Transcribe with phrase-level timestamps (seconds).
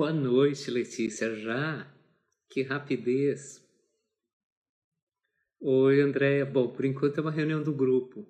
[0.00, 1.36] Boa noite, Letícia.
[1.36, 1.86] Já?
[2.48, 3.62] Que rapidez.
[5.60, 6.46] Oi, Andréia.
[6.46, 8.26] Bom, por enquanto é uma reunião do grupo.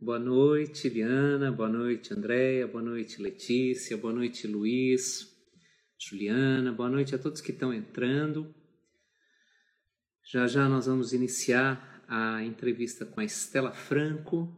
[0.00, 1.52] Boa noite, Liana.
[1.52, 2.66] Boa noite, Andréia.
[2.66, 3.98] Boa noite, Letícia.
[3.98, 5.28] Boa noite, Luiz.
[6.00, 6.72] Juliana.
[6.72, 8.54] Boa noite a todos que estão entrando.
[10.24, 14.48] Já já nós vamos iniciar a entrevista com a Estela Franco,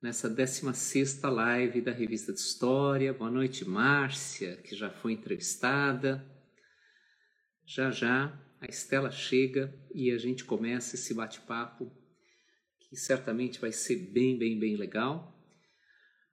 [0.00, 3.12] nessa 16 live da Revista de História.
[3.12, 6.24] Boa noite, Márcia, que já foi entrevistada.
[7.66, 11.92] Já já a Estela chega e a gente começa esse bate-papo
[12.78, 15.36] que certamente vai ser bem, bem, bem legal.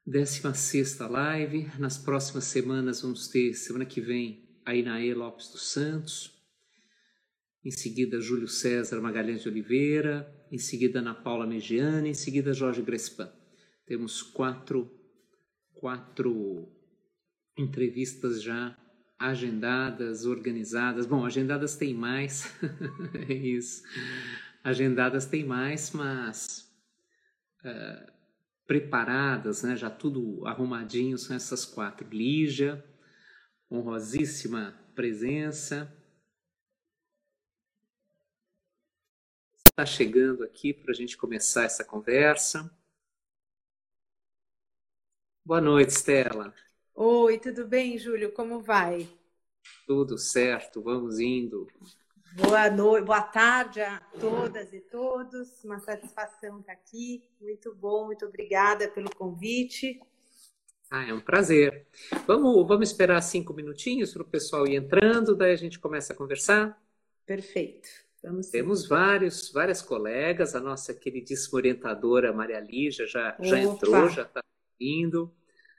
[0.05, 1.67] 16 live.
[1.79, 6.31] Nas próximas semanas vamos ter, semana que vem, a Inaê Lopes dos Santos.
[7.63, 10.31] Em seguida, Júlio César Magalhães de Oliveira.
[10.51, 12.09] Em seguida, Ana Paula Megiani.
[12.09, 13.33] Em seguida, Jorge Grespan.
[13.85, 14.91] Temos quatro,
[15.73, 16.67] quatro
[17.57, 18.77] entrevistas já
[19.17, 21.05] agendadas, organizadas.
[21.05, 22.51] Bom, agendadas tem mais,
[23.29, 23.83] é isso.
[24.63, 26.69] Agendadas tem mais, mas
[27.63, 28.11] uh,
[28.65, 29.75] preparadas, né?
[29.75, 32.07] já tudo arrumadinho, são essas quatro.
[32.09, 32.83] Lígia,
[33.71, 35.93] honrosíssima presença.
[39.53, 42.71] Está chegando aqui para a gente começar essa conversa.
[45.45, 46.51] Boa noite, Stella.
[46.95, 48.31] Oi, tudo bem, Júlio?
[48.31, 49.07] Como vai?
[49.85, 51.67] Tudo certo, vamos indo.
[52.33, 55.63] Boa noite, boa tarde a todas e todos.
[55.63, 57.29] Uma satisfação estar aqui.
[57.39, 60.01] Muito bom, muito obrigada pelo convite.
[60.89, 61.85] Ah, é um prazer.
[62.25, 66.15] Vamos, vamos esperar cinco minutinhos para o pessoal ir entrando, daí a gente começa a
[66.15, 66.75] conversar.
[67.23, 67.87] Perfeito.
[68.23, 74.23] Vamos Temos vários, várias colegas, a nossa queridíssima orientadora Maria Lígia já, já entrou, já
[74.23, 74.41] está
[74.79, 75.33] indo.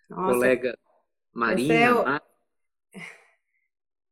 [0.09, 0.79] Nossa, colega
[1.33, 1.75] Marina.
[1.75, 2.21] É o...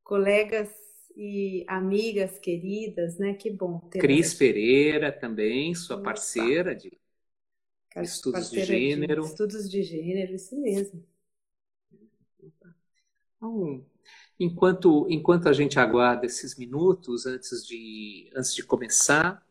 [0.02, 0.70] Colegas
[1.16, 3.34] e amigas queridas, né?
[3.34, 3.78] Que bom.
[3.90, 6.06] Ter Cris Pereira também, sua Opa.
[6.06, 6.92] parceira de
[7.96, 9.22] estudos de gênero.
[9.22, 11.06] De estudos de gênero, isso mesmo.
[13.44, 13.84] Então,
[14.38, 19.46] enquanto, enquanto a gente aguarda esses minutos antes de, antes de começar,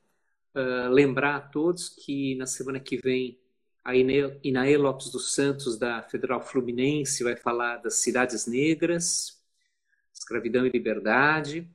[0.55, 3.39] uh, lembrar a todos que na semana que vem
[3.83, 9.41] a Inaê Lopes dos Santos, da Federal Fluminense, vai falar das cidades negras,
[10.13, 11.69] escravidão e liberdade.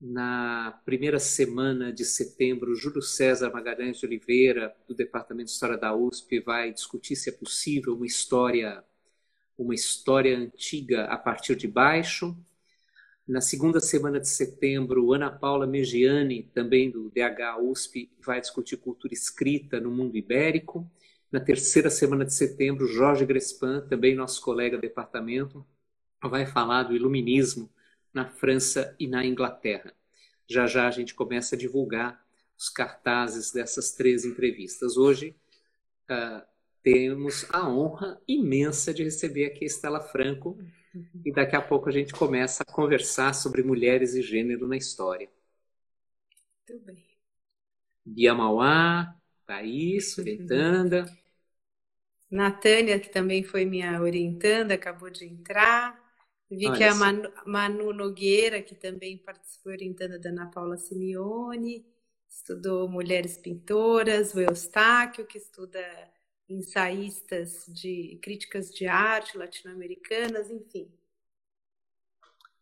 [0.00, 5.94] Na primeira semana de setembro, Júlio César Magalhães de Oliveira, do Departamento de História da
[5.94, 8.84] USP, vai discutir se é possível uma história,
[9.58, 12.34] uma história antiga a partir de baixo.
[13.26, 19.12] Na segunda semana de setembro, Ana Paula Megiani, também do DH USP, vai discutir cultura
[19.12, 20.88] escrita no mundo ibérico.
[21.30, 25.64] Na terceira semana de setembro, Jorge Grespan, também nosso colega do departamento,
[26.20, 27.70] vai falar do iluminismo
[28.12, 29.94] na França e na Inglaterra.
[30.48, 32.20] Já já a gente começa a divulgar
[32.58, 34.96] os cartazes dessas três entrevistas.
[34.96, 35.36] Hoje
[36.10, 36.42] uh,
[36.82, 40.58] temos a honra imensa de receber aqui a Estela Franco
[41.24, 45.30] e daqui a pouco a gente começa a conversar sobre mulheres e gênero na história.
[46.68, 47.04] Muito bem.
[48.04, 49.14] Bia Mauá,
[49.46, 51.19] Thaís, Fetanda.
[52.30, 55.98] Natânia, que também foi minha orientanda, acabou de entrar.
[56.50, 61.84] Vi Olha que a Manu, Manu, Nogueira, que também participou orientanda da Ana Paula Simeone,
[62.28, 65.80] estudou Mulheres Pintoras, o Eustáquio, que estuda
[66.48, 70.88] ensaístas de críticas de arte latino-americanas, enfim.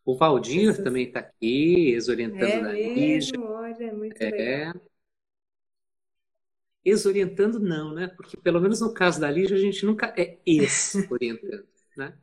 [0.05, 0.83] O Valdir Essas...
[0.83, 4.29] também está aqui, ex-orientando é da mesmo, olha, muito é.
[4.29, 4.88] legal.
[6.89, 8.07] Ex-orientando não, né?
[8.07, 11.67] Porque pelo menos no caso da Lígia a gente nunca é ex-orientando,
[11.97, 12.17] né?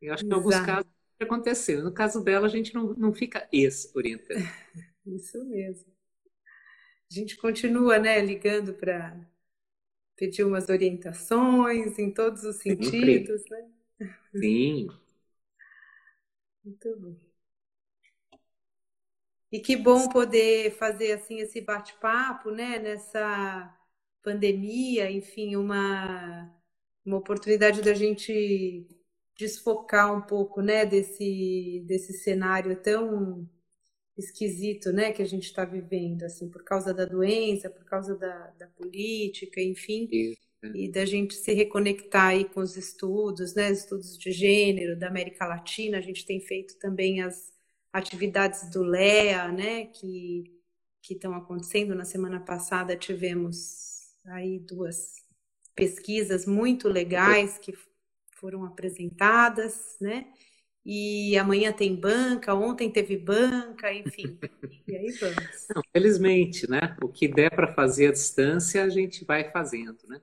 [0.00, 0.90] Eu acho que em alguns casos
[1.20, 1.82] aconteceu.
[1.82, 4.48] No caso dela a gente não, não fica ex-orientando.
[5.06, 5.92] Isso mesmo.
[7.10, 9.18] A gente continua, né, ligando para
[10.16, 13.70] pedir umas orientações em todos os sentidos, né?
[14.32, 14.88] Sim.
[16.64, 17.27] Muito bom.
[19.50, 23.74] E que bom poder fazer assim esse bate-papo, né, nessa
[24.22, 26.54] pandemia, enfim, uma
[27.04, 28.86] uma oportunidade da gente
[29.36, 33.48] desfocar um pouco, né, desse desse cenário tão
[34.18, 38.48] esquisito, né, que a gente está vivendo, assim, por causa da doença, por causa da,
[38.58, 40.38] da política, enfim, Isso.
[40.74, 45.46] e da gente se reconectar aí com os estudos, né, estudos de gênero da América
[45.46, 45.98] Latina.
[45.98, 47.52] A gente tem feito também as
[47.92, 50.44] atividades do LEA, né, que
[51.00, 51.94] que estão acontecendo.
[51.94, 55.14] Na semana passada tivemos aí duas
[55.74, 57.72] pesquisas muito legais que
[58.32, 60.26] foram apresentadas, né?
[60.90, 64.38] e amanhã tem banca, ontem teve banca, enfim.
[64.88, 65.66] e aí vamos.
[65.74, 66.96] Não, felizmente, né?
[67.02, 70.18] O que der para fazer à distância, a gente vai fazendo, né?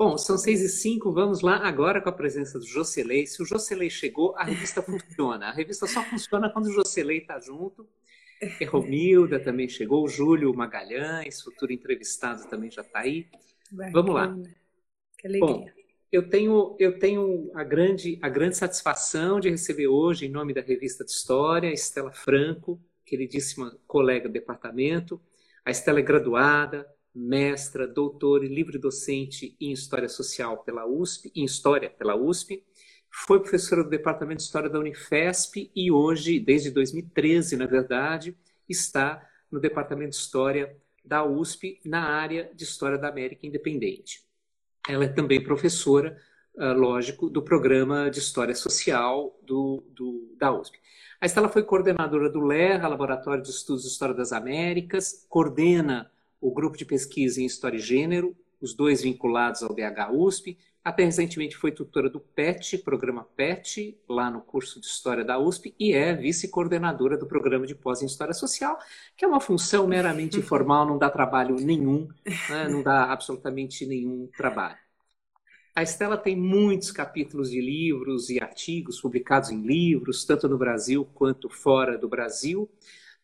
[0.00, 3.26] Bom, são seis e cinco, vamos lá agora com a presença do Jocelei.
[3.26, 5.48] Se o Jocelei chegou, a revista funciona.
[5.48, 7.86] A revista só funciona quando o Jocelei está junto.
[8.58, 13.26] E Romilda também chegou, o Júlio Magalhães, futuro entrevistado, também já está aí.
[13.92, 14.34] Vamos lá.
[15.18, 15.46] Que alegria.
[15.46, 15.66] Bom,
[16.10, 20.62] eu tenho, eu tenho a, grande, a grande satisfação de receber hoje, em nome da
[20.62, 25.20] Revista de História, Estela Franco, queridíssima colega do departamento.
[25.62, 31.90] A Estela é graduada, mestra, doutora e livre-docente em História Social pela USP, em História
[31.90, 32.64] pela USP.
[33.10, 38.36] Foi professora do Departamento de História da Unifesp e hoje, desde 2013, na verdade,
[38.68, 44.22] está no Departamento de História da USP, na área de História da América Independente.
[44.88, 46.16] Ela é também professora,
[46.54, 50.78] uh, lógico, do programa de História Social do, do, da USP.
[51.20, 56.10] A Estela foi coordenadora do LERA, Laboratório de Estudos de História das Américas, coordena
[56.40, 60.58] o grupo de pesquisa em História e Gênero, os dois vinculados ao BH USP.
[60.82, 65.74] Até recentemente foi tutora do PET, programa PET, lá no curso de História da USP,
[65.78, 68.78] e é vice-coordenadora do programa de pós em História Social,
[69.14, 72.08] que é uma função meramente informal, não dá trabalho nenhum,
[72.48, 72.68] né?
[72.68, 74.78] não dá absolutamente nenhum trabalho.
[75.74, 81.08] A Estela tem muitos capítulos de livros e artigos publicados em livros, tanto no Brasil
[81.14, 82.68] quanto fora do Brasil,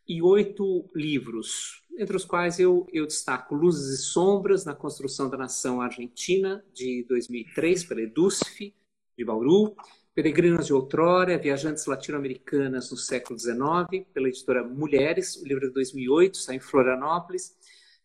[0.08, 5.37] e oito livros entre os quais eu, eu destaco Luzes e Sombras na Construção da
[5.37, 8.75] Nação Argentina, de 2003, pela EDUSF,
[9.16, 9.75] de Bauru,
[10.14, 16.37] Peregrinos de Outrora, Viajantes Latino-Americanas no Século XIX, pela editora Mulheres, o livro de 2008,
[16.37, 17.56] sai em Florianópolis,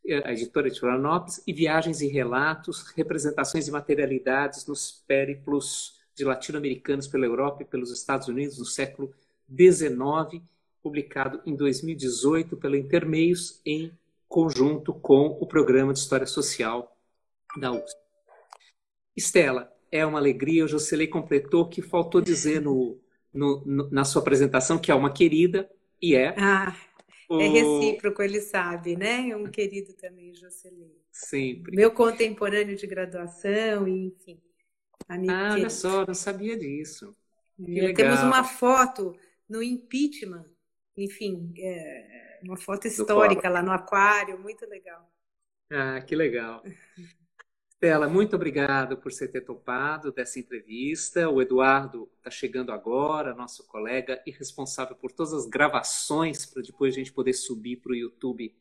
[0.05, 6.25] eh, a editora de Florianópolis, e Viagens e Relatos, Representações e Materialidades nos Périplos de
[6.25, 9.13] Latino-Americanos pela Europa e pelos Estados Unidos no século
[9.49, 10.43] XIX,
[10.81, 13.91] publicado em 2018 pela Intermeios, em
[14.27, 16.97] conjunto com o Programa de História Social
[17.57, 17.99] da USP.
[19.15, 22.97] Estela, é uma alegria, o Jocelyn completou que faltou dizer no,
[23.33, 25.69] no, no, na sua apresentação que é uma querida,
[26.01, 26.33] e é.
[26.37, 26.75] Ah,
[27.29, 27.41] é o...
[27.41, 29.29] é recíproco, ele sabe, né?
[29.29, 30.91] É um querido também, Jocelyn.
[31.11, 31.75] Sempre.
[31.75, 34.41] Meu contemporâneo de graduação, enfim.
[35.09, 37.15] Ah, olha só, não sabia disso.
[37.95, 39.13] Temos uma foto
[39.47, 40.45] no impeachment
[40.97, 45.11] enfim, é uma foto histórica lá no aquário, muito legal.
[45.69, 46.63] Ah, que legal.
[47.69, 51.29] Stella, muito obrigado por você ter topado dessa entrevista.
[51.29, 56.93] O Eduardo está chegando agora, nosso colega e responsável por todas as gravações para depois
[56.93, 58.55] a gente poder subir para o YouTube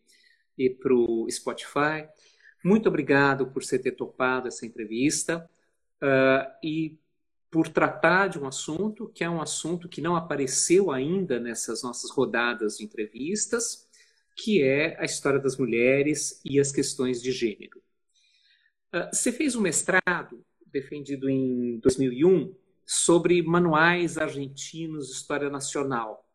[0.57, 2.09] e para o Spotify.
[2.65, 5.51] Muito obrigado por você ter topado essa entrevista.
[6.03, 6.99] Uh, e
[7.51, 12.11] por tratar de um assunto que é um assunto que não apareceu ainda nessas nossas
[12.11, 13.89] rodadas de entrevistas,
[14.37, 17.83] que é a história das mulheres e as questões de gênero.
[18.95, 22.55] Uh, você fez um mestrado, defendido em 2001,
[22.87, 26.29] sobre manuais argentinos de história nacional,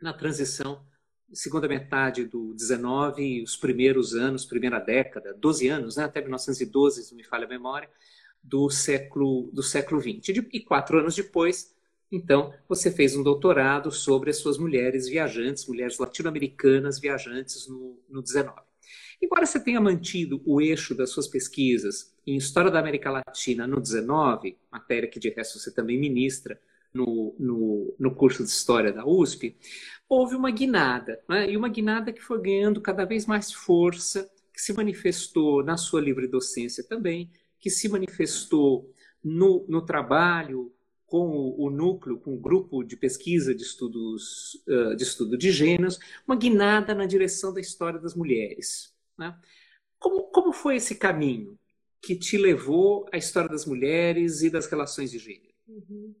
[0.00, 0.84] na transição,
[1.32, 7.14] segunda metade do 19, os primeiros anos, primeira década, 12 anos, né, até 1912, se
[7.14, 7.88] me falha a memória,
[8.44, 10.44] do século do século XX.
[10.52, 11.74] E quatro anos depois,
[12.12, 18.22] então, você fez um doutorado sobre as suas mulheres viajantes, mulheres latino-americanas viajantes no, no
[18.22, 18.56] 19.
[19.20, 23.80] Embora você tenha mantido o eixo das suas pesquisas em História da América Latina no
[23.80, 26.60] 19, matéria que de resto você também ministra
[26.92, 29.56] no, no, no curso de História da USP,
[30.08, 31.50] houve uma guinada, né?
[31.50, 36.00] e uma guinada que foi ganhando cada vez mais força, que se manifestou na sua
[36.00, 37.28] livre docência também,
[37.64, 38.92] que se manifestou
[39.24, 40.70] no, no trabalho
[41.06, 45.50] com o, o, núcleo, com o grupo de pesquisa de estudos uh, de estudo de
[45.50, 48.94] gêneros, uma guinada na direção da história das mulheres.
[49.16, 49.34] Né?
[49.98, 51.58] Como, como foi esse caminho
[52.02, 55.54] que te levou à história das mulheres e das relações de gênero?
[55.66, 56.14] Uhum.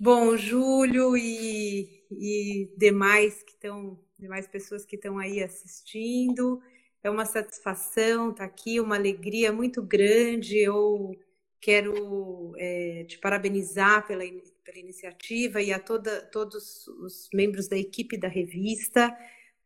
[0.00, 6.60] Bom, Júlio e, e demais que estão, demais pessoas que estão aí assistindo,
[7.06, 10.58] é uma satisfação estar tá aqui, uma alegria muito grande.
[10.58, 11.16] Eu
[11.60, 14.24] quero é, te parabenizar pela,
[14.64, 19.16] pela iniciativa e a toda, todos os membros da equipe da revista,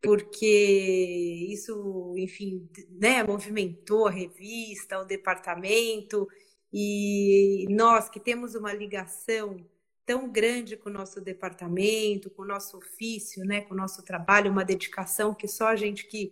[0.02, 6.28] porque isso, enfim, né, movimentou a revista, o departamento,
[6.73, 9.56] e nós que temos uma ligação
[10.06, 14.50] tão grande com o nosso departamento, com o nosso ofício, né, com o nosso trabalho,
[14.50, 16.30] uma dedicação que só a gente que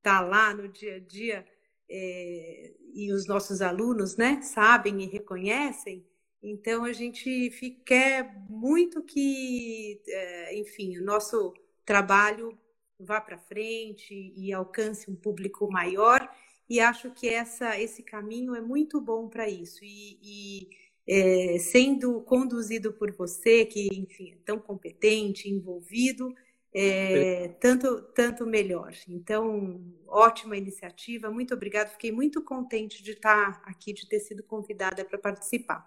[0.00, 1.46] está lá no dia a dia
[1.88, 6.04] é, e os nossos alunos né, sabem e reconhecem,
[6.42, 7.50] Então a gente
[7.84, 11.52] quer muito que, é, enfim, o nosso
[11.84, 12.58] trabalho
[12.98, 16.28] vá para frente e alcance um público maior.
[16.68, 19.80] E acho que essa, esse caminho é muito bom para isso.
[19.82, 20.70] E, e
[21.06, 26.34] é, sendo conduzido por você, que, enfim, é tão competente, envolvido,
[26.72, 28.92] é, tanto, tanto melhor.
[29.08, 31.90] Então, ótima iniciativa, muito obrigada.
[31.90, 35.86] Fiquei muito contente de estar aqui, de ter sido convidada para participar.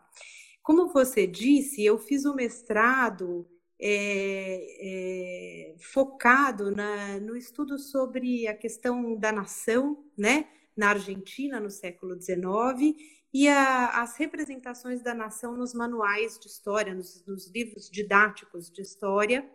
[0.62, 3.48] Como você disse, eu fiz o mestrado
[3.80, 11.70] é, é, focado na, no estudo sobre a questão da nação, né, na Argentina no
[11.70, 12.96] século XIX
[13.34, 18.82] e a, as representações da nação nos manuais de história, nos, nos livros didáticos de
[18.82, 19.50] história,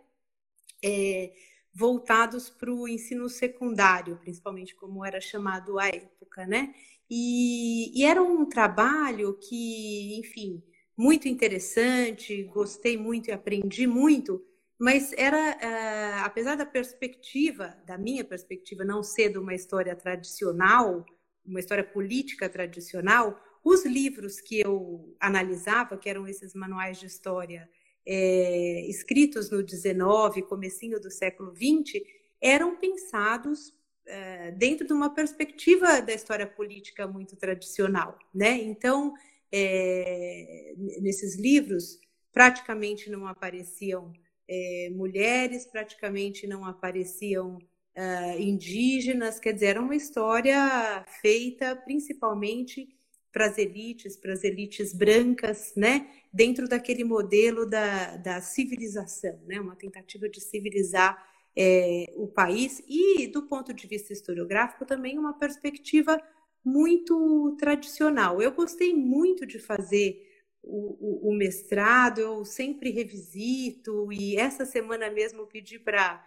[0.83, 1.31] é,
[1.73, 6.73] voltados para o ensino secundário, principalmente como era chamado à época, né?
[7.09, 10.61] E, e era um trabalho que, enfim,
[10.97, 14.45] muito interessante, gostei muito e aprendi muito,
[14.79, 21.05] mas era, uh, apesar da perspectiva, da minha perspectiva, não ser de uma história tradicional,
[21.45, 27.69] uma história política tradicional, os livros que eu analisava, que eram esses manuais de história
[28.11, 32.03] é, escritos no 19, comecinho do século 20,
[32.41, 33.71] eram pensados
[34.07, 38.57] é, dentro de uma perspectiva da história política muito tradicional, né?
[38.57, 39.13] Então,
[39.51, 41.99] é, nesses livros
[42.33, 44.11] praticamente não apareciam
[44.47, 47.59] é, mulheres, praticamente não apareciam
[47.95, 52.87] uh, indígenas, quer dizer, era uma história feita principalmente
[53.31, 56.09] para as elites, para as elites brancas, né?
[56.31, 59.59] Dentro daquele modelo da, da civilização, né?
[59.59, 61.17] Uma tentativa de civilizar
[61.55, 66.21] é, o país e, do ponto de vista historiográfico, também uma perspectiva
[66.63, 68.41] muito tradicional.
[68.41, 70.25] Eu gostei muito de fazer
[70.61, 76.25] o, o, o mestrado, eu sempre revisito, e essa semana mesmo pedi para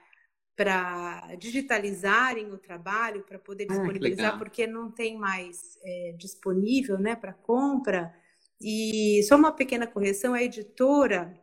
[0.56, 6.98] para digitalizarem o trabalho, para poder ah, disponibilizar, ah, porque não tem mais é, disponível
[6.98, 8.14] né, para compra.
[8.60, 11.34] E só uma pequena correção, a editora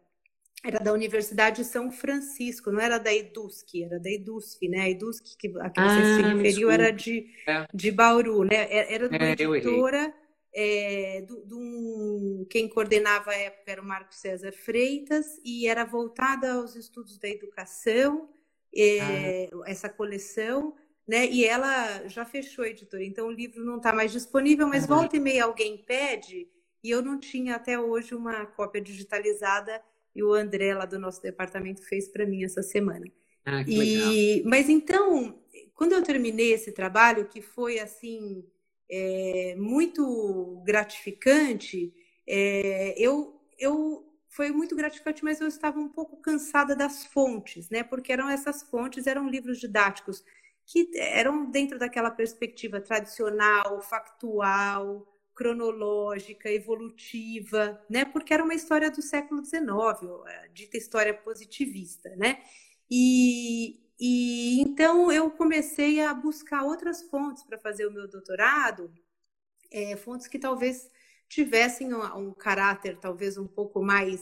[0.63, 4.81] era da Universidade de São Francisco, não era da EDUSC, era da EDUSF, né?
[4.81, 7.65] A EDUSC que, a que você ah, se referiu era de, é.
[7.73, 8.55] de Bauru, né?
[8.55, 10.13] É, era de uma é, editora,
[10.53, 16.53] é, do, do, quem coordenava a época era o Marco César Freitas, e era voltada
[16.53, 18.29] aos estudos da educação,
[18.75, 19.63] é, ah.
[19.65, 20.75] essa coleção,
[21.07, 21.27] né?
[21.27, 24.95] E ela já fechou a editora, então o livro não está mais disponível, mas uhum.
[24.95, 26.47] volta e meia alguém pede,
[26.83, 29.81] e eu não tinha até hoje uma cópia digitalizada
[30.15, 33.05] e o André lá do nosso departamento fez para mim essa semana.
[33.45, 34.49] Ah, que e, legal.
[34.49, 35.39] Mas então,
[35.73, 38.45] quando eu terminei esse trabalho, que foi assim
[38.89, 41.93] é, muito gratificante,
[42.27, 47.83] é, eu, eu foi muito gratificante, mas eu estava um pouco cansada das fontes, né?
[47.83, 50.23] Porque eram essas fontes, eram livros didáticos
[50.65, 58.05] que eram dentro daquela perspectiva tradicional, factual, cronológica, evolutiva, né?
[58.05, 59.63] Porque era uma história do século XIX,
[60.53, 62.43] dita história positivista, né?
[62.89, 68.93] E, e então eu comecei a buscar outras fontes para fazer o meu doutorado,
[69.71, 70.89] é, fontes que talvez
[71.29, 74.21] tivessem um, um, caráter talvez um pouco mais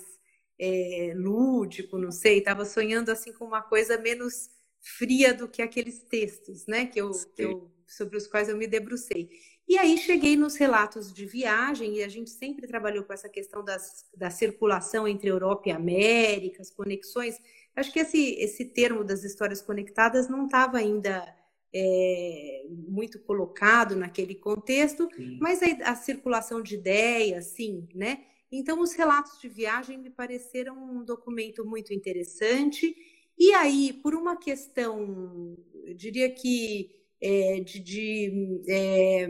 [0.60, 4.50] é, lúdico, não sei, estava sonhando assim com uma coisa menos
[4.82, 6.86] fria do que aqueles textos, né?
[6.86, 9.30] Que eu, que eu sobre os quais eu me debrucei.
[9.68, 13.64] E aí cheguei nos relatos de viagem, e a gente sempre trabalhou com essa questão
[13.64, 17.38] das, da circulação entre Europa e América, as conexões.
[17.76, 21.37] Acho que esse, esse termo das histórias conectadas não estava ainda
[21.74, 25.38] é, muito colocado naquele contexto, sim.
[25.40, 28.24] mas a, a, circulação de ideias, sim, né?
[28.52, 32.96] Então, os relatos de viagem me pareceram um documento muito interessante.
[33.38, 36.90] E aí, por uma questão, eu diria que
[37.22, 39.28] é, de, de é,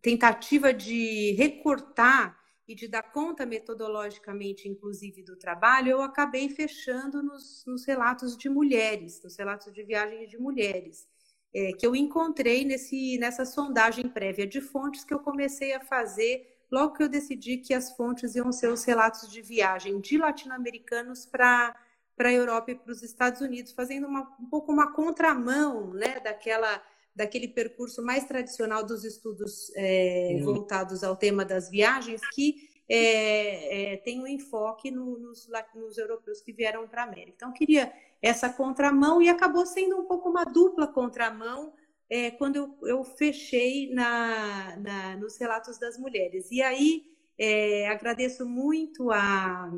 [0.00, 7.64] tentativa de recortar e de dar conta metodologicamente, inclusive, do trabalho, eu acabei fechando nos,
[7.66, 11.08] nos relatos de mulheres, nos relatos de viagem de mulheres,
[11.54, 16.48] é, que eu encontrei nesse, nessa sondagem prévia de fontes que eu comecei a fazer
[16.70, 21.26] logo que eu decidi que as fontes iam ser os relatos de viagem de latino-americanos
[21.26, 21.76] para
[22.16, 26.20] para a Europa e para os Estados Unidos, fazendo uma, um pouco uma contramão né,
[26.20, 26.82] daquela,
[27.14, 30.44] daquele percurso mais tradicional dos estudos é, uhum.
[30.44, 36.40] voltados ao tema das viagens, que é, é, tem um enfoque no, nos, nos, europeus
[36.40, 37.32] que vieram para a América.
[37.36, 41.74] Então, queria essa contramão e acabou sendo um pouco uma dupla contramão
[42.08, 46.50] é, quando eu, eu fechei na, na, nos relatos das mulheres.
[46.50, 49.70] E aí É, agradeço muito a,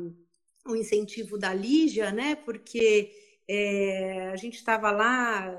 [0.67, 2.35] o incentivo da Lígia, né?
[2.35, 3.11] Porque
[3.47, 5.51] é, a gente estava lá,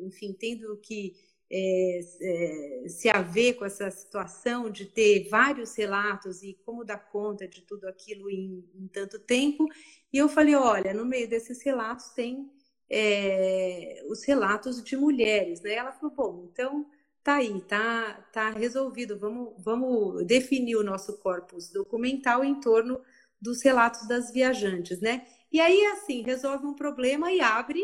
[0.00, 1.14] enfim, tendo que
[1.50, 7.48] é, é, se haver com essa situação de ter vários relatos e como dar conta
[7.48, 9.66] de tudo aquilo em, em tanto tempo.
[10.12, 12.50] E eu falei: olha, no meio desses relatos tem
[12.90, 15.74] é, os relatos de mulheres, né?
[15.74, 16.86] Ela falou: bom, então
[17.22, 23.00] tá aí, tá, tá resolvido, vamos, vamos definir o nosso corpus documental em torno
[23.40, 25.26] dos relatos das viajantes, né?
[25.50, 27.82] E aí, assim, resolve um problema e abre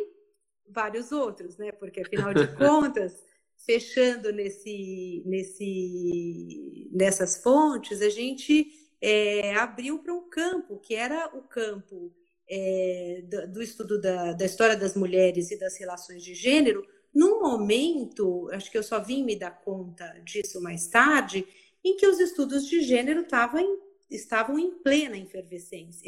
[0.68, 1.72] vários outros, né?
[1.72, 3.22] Porque, afinal de contas,
[3.64, 11.42] fechando nesse, nesse, nessas fontes, a gente é, abriu para um campo, que era o
[11.42, 12.12] campo
[12.48, 17.40] é, do, do, estudo da, da história das mulheres e das relações de gênero, num
[17.40, 21.46] momento, acho que eu só vim me dar conta disso mais tarde,
[21.84, 23.78] em que os estudos de gênero estavam em,
[24.10, 26.02] estavam em plena efervescência,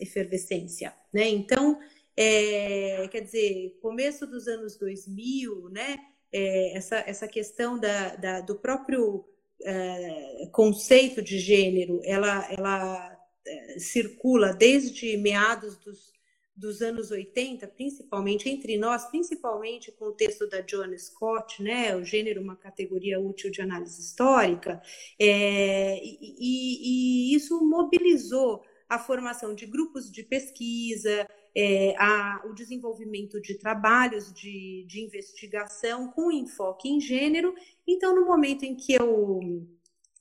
[0.00, 1.28] efervescência né?
[1.28, 1.78] Então,
[2.16, 5.96] é, quer dizer, começo dos anos 2000, né?
[6.32, 9.24] É, essa, essa questão da, da do próprio
[9.62, 16.16] é, conceito de gênero, ela, ela é, circula desde meados dos
[16.56, 22.02] dos anos 80, principalmente entre nós, principalmente com o texto da Joan Scott, né, o
[22.02, 24.80] gênero uma categoria útil de análise histórica,
[25.20, 33.40] é, e, e, isso mobilizou a formação de grupos de pesquisa, é, a, o desenvolvimento
[33.40, 37.54] de trabalhos de, de investigação com enfoque em gênero.
[37.86, 39.66] Então, no momento em que eu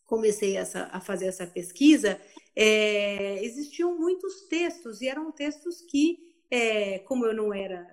[0.06, 2.22] comecei essa, a fazer essa pesquisa,
[2.56, 7.86] é, existiam muitos textos e eram textos que é, como eu não era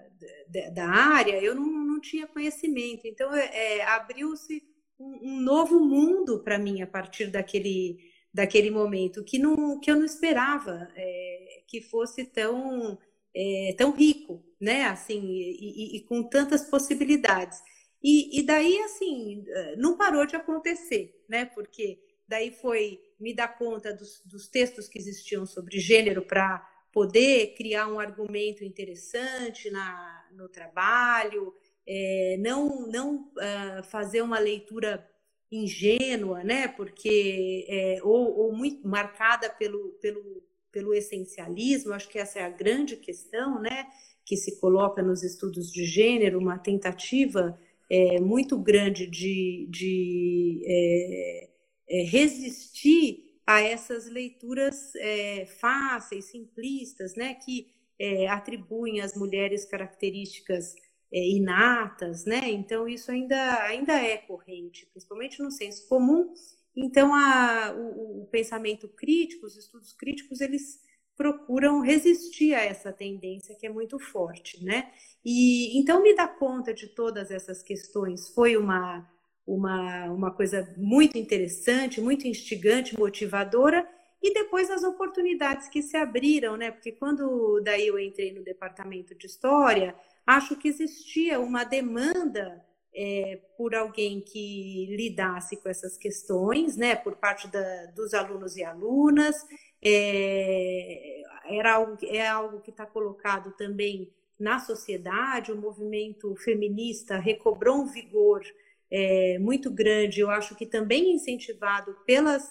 [0.73, 3.07] da área, eu não, não tinha conhecimento.
[3.07, 4.63] Então, é, é, abriu-se
[5.01, 7.99] um, um, novo mundo para mim a partir daquele,
[8.33, 12.99] daquele momento, que, não, que eu não esperava é, que fosse tão,
[13.35, 14.85] é, tão rico, né?
[14.85, 17.61] Assim, e, e, e com tantas possibilidades.
[18.03, 19.45] E, e, daí, assim,
[19.77, 21.45] não parou de acontecer, né?
[21.45, 27.55] Porque daí foi me dar conta dos, dos textos que existiam sobre gênero para poder
[27.55, 31.55] criar um argumento interessante na, no trabalho,
[31.87, 35.09] é, não, não uh, fazer uma leitura
[35.51, 36.69] ingênua, né?
[36.69, 40.43] Porque é, ou, ou, muito marcada pelo, pelo,
[40.73, 43.87] pelo essencialismo, acho que essa é a grande questão, né?
[44.25, 47.59] Que se coloca nos estudos de gênero, uma tentativa
[47.91, 51.51] é, muito grande de, de é,
[51.91, 57.67] é, resistir a essas leituras é, fáceis, simplistas, né, que
[57.99, 60.75] é, atribuem às mulheres características
[61.13, 62.51] é, inatas, né?
[62.51, 66.33] Então isso ainda ainda é corrente, principalmente no senso comum.
[66.77, 70.81] Então a, o, o pensamento crítico, os estudos críticos, eles
[71.17, 74.91] procuram resistir a essa tendência que é muito forte, né?
[75.25, 79.09] E então me dar conta de todas essas questões foi uma
[79.47, 83.87] uma, uma coisa muito interessante, muito instigante, motivadora,
[84.23, 86.71] e depois as oportunidades que se abriram, né?
[86.71, 93.41] Porque quando daí eu entrei no departamento de história, acho que existia uma demanda é,
[93.57, 96.95] por alguém que lidasse com essas questões, né?
[96.95, 99.37] Por parte da, dos alunos e alunas,
[99.83, 107.77] é, era algo, é algo que está colocado também na sociedade, o movimento feminista recobrou
[107.77, 108.43] um vigor
[108.91, 112.47] é, muito grande, eu acho que também incentivado pelas,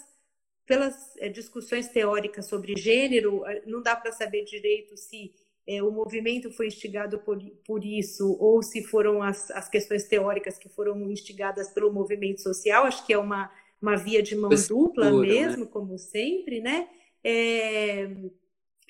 [0.65, 5.34] pelas é, discussões teóricas sobre gênero, é, não dá para saber direito se
[5.67, 10.58] é, o movimento foi instigado por, por isso ou se foram as, as questões teóricas
[10.58, 15.12] que foram instigadas pelo movimento social, acho que é uma, uma via de mão dupla
[15.12, 15.17] né?
[15.17, 15.71] mesmo, né?
[15.71, 16.88] como sempre, né?
[17.24, 18.10] É,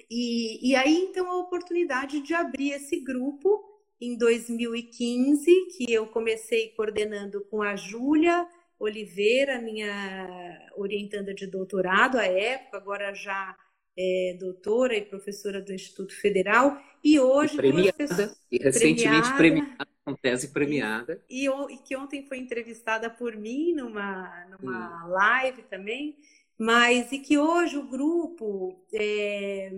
[0.10, 3.64] e, e aí, então, a oportunidade de abrir esse grupo
[4.00, 5.46] em 2015,
[5.78, 8.48] que eu comecei coordenando com a Júlia
[8.80, 13.56] Oliveira, minha orientanda de doutorado à época, agora já
[13.98, 17.54] é doutora e professora do Instituto Federal, e hoje...
[17.56, 21.22] E premiada, e recentemente premiada, premiada, com tese premiada.
[21.30, 25.10] E, e, que ontem foi entrevistada por mim numa, numa hum.
[25.10, 26.18] live também,
[26.58, 29.72] mas e que hoje o grupo é,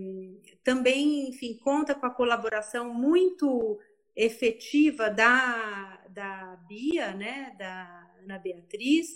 [0.64, 3.80] também, enfim, conta com a colaboração muito
[4.16, 9.08] efetiva da, da Bia, né, da Ana Beatriz,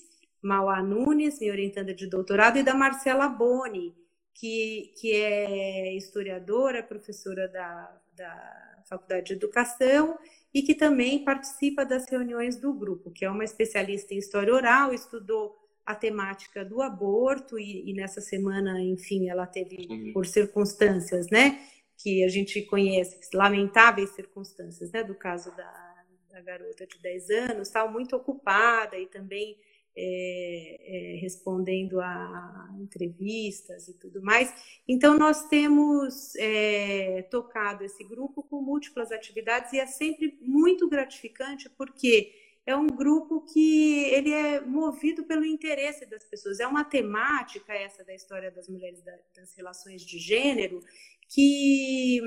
[0.41, 3.93] Mauá Nunes, minha orientanda de doutorado, e da Marcela Boni,
[4.39, 10.17] que, que é historiadora, professora da, da Faculdade de Educação
[10.53, 14.93] e que também participa das reuniões do grupo, que é uma especialista em história oral,
[14.93, 21.59] estudou a temática do aborto e, e nessa semana, enfim, ela teve por circunstâncias, né,
[21.97, 27.67] que a gente conhece, lamentáveis circunstâncias, né, do caso da, da garota de 10 anos,
[27.67, 29.57] estava muito ocupada e também
[29.99, 34.53] é, é, respondendo a entrevistas e tudo mais.
[34.87, 41.67] Então, nós temos é, tocado esse grupo com múltiplas atividades e é sempre muito gratificante
[41.71, 42.31] porque
[42.63, 46.59] é um grupo que ele é movido pelo interesse das pessoas.
[46.59, 49.01] É uma temática essa da história das mulheres
[49.35, 50.81] das relações de gênero
[51.27, 52.21] que,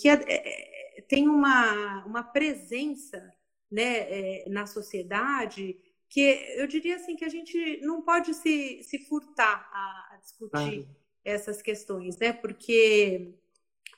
[0.00, 3.32] que é, é, tem uma, uma presença
[3.70, 5.76] né, é, na sociedade
[6.12, 6.20] que
[6.56, 10.86] eu diria assim que a gente não pode se, se furtar a, a discutir
[11.24, 12.34] essas questões, né?
[12.34, 13.32] Porque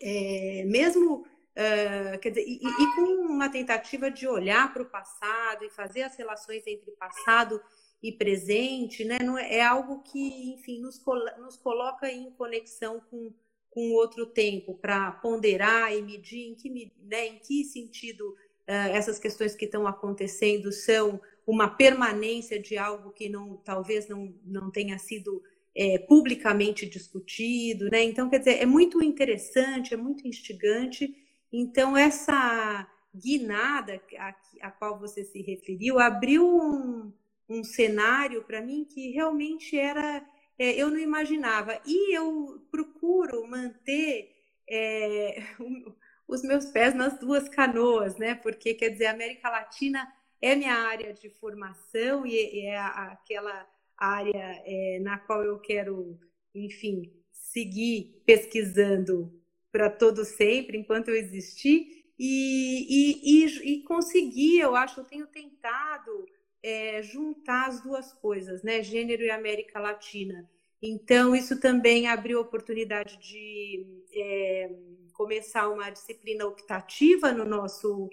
[0.01, 5.65] é, mesmo uh, quer dizer, e, e, com uma tentativa de olhar para o passado
[5.65, 7.61] e fazer as relações entre passado
[8.01, 9.19] e presente, né?
[9.21, 11.03] Não é, é algo que, enfim, nos,
[11.39, 13.35] nos coloca em conexão com
[13.71, 18.23] com outro tempo para ponderar e medir em que, né, em que sentido
[18.69, 24.35] uh, essas questões que estão acontecendo são uma permanência de algo que não talvez não,
[24.45, 25.43] não tenha sido
[25.75, 28.03] é, publicamente discutido, né?
[28.03, 31.15] Então, quer dizer, é muito interessante, é muito instigante.
[31.53, 37.13] Então, essa guinada a, a qual você se referiu abriu um,
[37.49, 40.25] um cenário para mim que realmente era
[40.59, 41.81] é, eu não imaginava.
[41.87, 44.31] E eu procuro manter
[44.69, 45.43] é,
[46.27, 48.35] os meus pés nas duas canoas, né?
[48.35, 53.67] Porque, quer dizer, a América Latina é minha área de formação e é aquela
[53.97, 56.19] área é, na qual eu quero,
[56.55, 59.33] enfim, seguir pesquisando
[59.71, 65.27] para todo sempre, enquanto eu existir, e, e, e, e conseguir, eu acho, eu tenho
[65.27, 66.27] tentado
[66.63, 70.49] é, juntar as duas coisas, né, gênero e América Latina.
[70.81, 74.71] Então, isso também abriu oportunidade de é,
[75.13, 78.11] começar uma disciplina optativa no nosso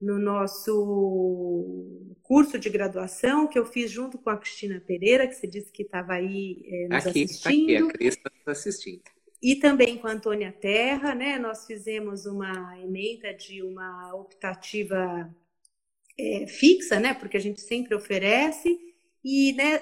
[0.00, 5.46] no nosso curso de graduação que eu fiz junto com a Cristina Pereira, que você
[5.46, 7.70] disse que estava aí é, nos aqui, assistindo.
[7.70, 9.02] Aqui, a Cris está assistindo.
[9.42, 11.38] E também com a Antônia Terra, né?
[11.38, 15.30] Nós fizemos uma emenda de uma optativa
[16.18, 17.12] é, fixa, né?
[17.12, 18.78] Porque a gente sempre oferece.
[19.22, 19.80] E né,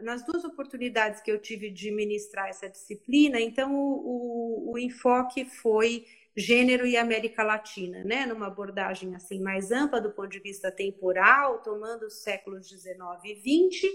[0.00, 5.44] nas duas oportunidades que eu tive de ministrar essa disciplina, então o, o, o enfoque
[5.44, 6.04] foi
[6.36, 11.62] gênero e América Latina, né, numa abordagem assim mais ampla do ponto de vista temporal,
[11.62, 13.86] tomando os séculos 19 e 20,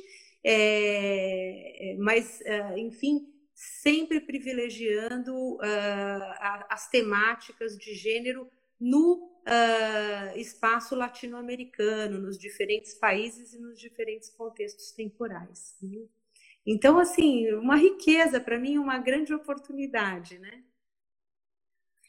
[0.47, 8.47] é, é, mas, uh, enfim, sempre privilegiando uh, as temáticas de gênero
[8.79, 15.75] no uh, espaço latino-americano, nos diferentes países e nos diferentes contextos temporais.
[15.81, 16.05] Né?
[16.65, 20.63] Então, assim, uma riqueza para mim, uma grande oportunidade, né?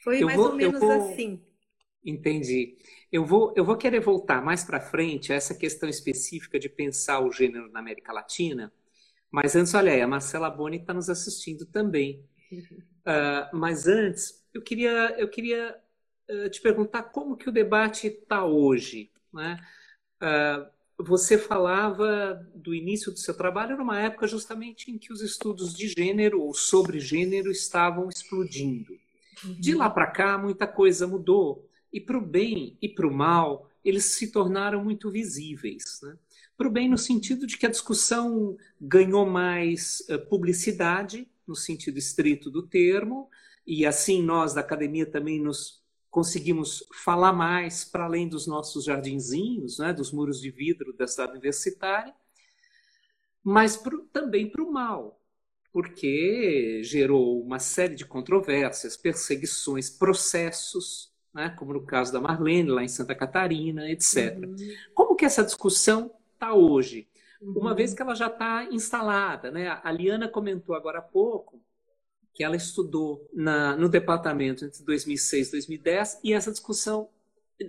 [0.07, 0.93] Foi eu mais vou, ou menos vou...
[0.93, 1.43] assim.
[2.05, 2.79] Entendi.
[3.11, 7.19] Eu vou, eu vou querer voltar mais para frente a essa questão específica de pensar
[7.19, 8.73] o gênero na América Latina,
[9.33, 12.25] mas antes, olha aí, a Marcela Boni está nos assistindo também.
[12.53, 15.77] Uh, mas antes, eu queria, eu queria
[16.31, 19.11] uh, te perguntar como que o debate está hoje.
[19.35, 19.59] Né?
[20.23, 20.71] Uh,
[21.03, 25.89] você falava do início do seu trabalho numa época justamente em que os estudos de
[25.89, 28.97] gênero ou sobre gênero estavam explodindo.
[29.45, 31.69] De lá para cá, muita coisa mudou.
[31.93, 36.01] E para o bem e para o mal, eles se tornaram muito visíveis.
[36.03, 36.17] Né?
[36.57, 41.99] Para o bem, no sentido de que a discussão ganhou mais uh, publicidade, no sentido
[41.99, 43.31] estrito do termo,
[43.67, 49.79] e assim nós da academia também nos conseguimos falar mais para além dos nossos jardinzinhos,
[49.79, 52.15] né, dos muros de vidro da cidade universitária,
[53.45, 55.21] mas pro, também para o mal,
[55.77, 62.83] porque gerou uma série de controvérsias, perseguições, processos, né, como no caso da Marlene, lá
[62.83, 64.39] em Santa Catarina, etc.
[64.39, 64.57] Uhum.
[64.95, 67.07] Como que essa discussão está hoje?
[67.43, 67.59] Uhum.
[67.59, 69.51] Uma vez que ela já está instalada.
[69.51, 69.69] Né?
[69.69, 71.61] A Liana comentou agora há pouco
[72.33, 77.11] que ela estudou na, no departamento entre 2006 e 2010 e essa discussão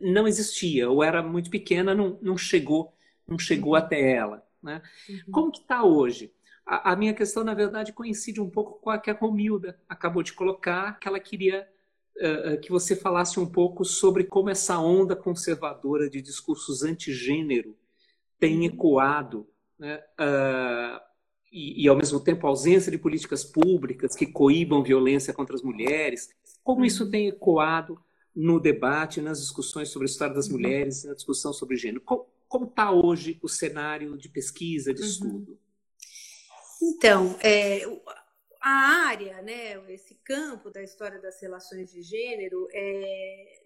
[0.02, 2.94] não existia, ou era muito pequena, não, não chegou,
[3.28, 3.80] não chegou uhum.
[3.80, 4.48] até ela.
[4.64, 4.82] Né?
[5.10, 5.20] Uhum.
[5.30, 6.32] Como que está hoje?
[6.68, 10.22] A, a, minha questão, na verdade, coincide um pouco com a que a Romilda acabou
[10.22, 11.66] de colocar, que ela queria
[12.18, 17.74] uh, que você falasse um pouco sobre como essa onda conservadora de discursos antigênero
[18.38, 18.66] tem uhum.
[18.66, 19.48] ecoado,
[19.80, 21.00] né, uh,
[21.50, 25.62] e, e, ao mesmo tempo, a ausência de políticas públicas que coíbam violência contra as
[25.62, 26.30] mulheres,
[26.62, 27.12] como isso uhum.
[27.12, 27.98] tem ecoado
[28.36, 30.54] no debate, nas discussões sobre a história das uhum.
[30.54, 32.02] mulheres, na discussão sobre gênero.
[32.02, 35.58] Como está hoje o cenário de pesquisa, de estudo?
[36.82, 37.82] Então, é,
[38.62, 43.64] a área, né, esse campo da história das relações de gênero, é,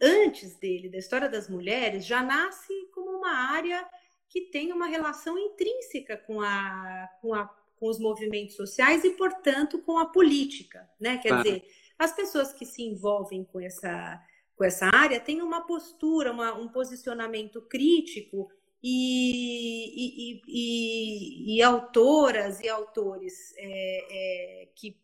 [0.00, 3.86] antes dele, da história das mulheres, já nasce como uma área
[4.28, 9.78] que tem uma relação intrínseca com, a, com, a, com os movimentos sociais e, portanto,
[9.82, 10.88] com a política.
[10.98, 11.18] Né?
[11.18, 11.64] Quer dizer,
[11.98, 14.20] as pessoas que se envolvem com essa,
[14.56, 18.50] com essa área têm uma postura, uma, um posicionamento crítico
[18.86, 23.62] e, e, e, e, autoras e autores é,
[24.10, 24.94] é, que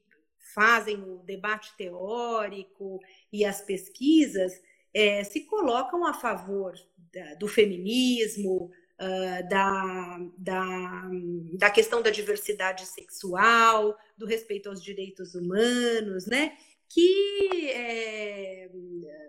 [0.55, 3.01] fazem o debate teórico
[3.33, 4.53] e as pesquisas
[4.93, 6.75] é, se colocam a favor
[7.11, 11.11] da, do feminismo, uh, da, da,
[11.55, 16.55] da questão da diversidade sexual, do respeito aos direitos humanos, né?
[16.87, 18.71] Que, é,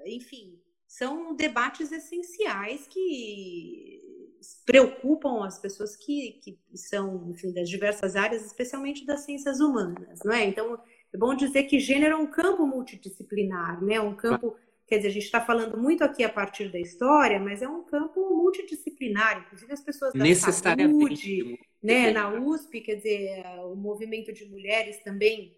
[0.07, 4.00] enfim, são debates essenciais que
[4.65, 10.33] preocupam as pessoas que, que são, enfim, das diversas áreas, especialmente das ciências humanas, não
[10.33, 10.45] é?
[10.45, 10.79] Então,
[11.13, 13.99] é bom dizer que gênero é um campo multidisciplinar, né?
[13.99, 14.55] Um campo,
[14.87, 17.83] quer dizer, a gente está falando muito aqui a partir da história, mas é um
[17.83, 22.11] campo multidisciplinar, inclusive as pessoas da saúde, né?
[22.11, 25.55] Na USP, quer dizer, o movimento de mulheres também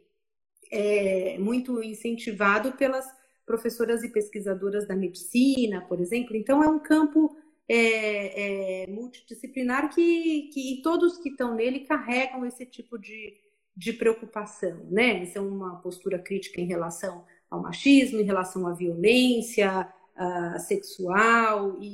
[0.72, 3.06] é muito incentivado pelas
[3.46, 6.36] professoras e pesquisadoras da medicina, por exemplo.
[6.36, 7.36] Então, é um campo
[7.68, 13.36] é, é, multidisciplinar que, que todos que estão nele carregam esse tipo de,
[13.76, 15.24] de preocupação, né?
[15.24, 21.78] Isso é uma postura crítica em relação ao machismo, em relação à violência uh, sexual
[21.80, 21.88] e,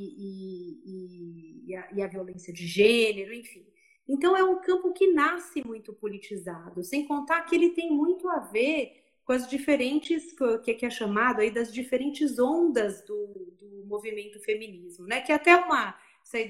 [0.85, 3.65] e, e, a, e, a, violência de gênero, enfim.
[4.07, 8.39] Então é um campo que nasce muito politizado, sem contar que ele tem muito a
[8.39, 8.98] ver
[9.29, 15.21] com as diferentes, que é chamado aí das diferentes ondas do, do movimento feminismo, né?
[15.21, 15.95] Que é até uma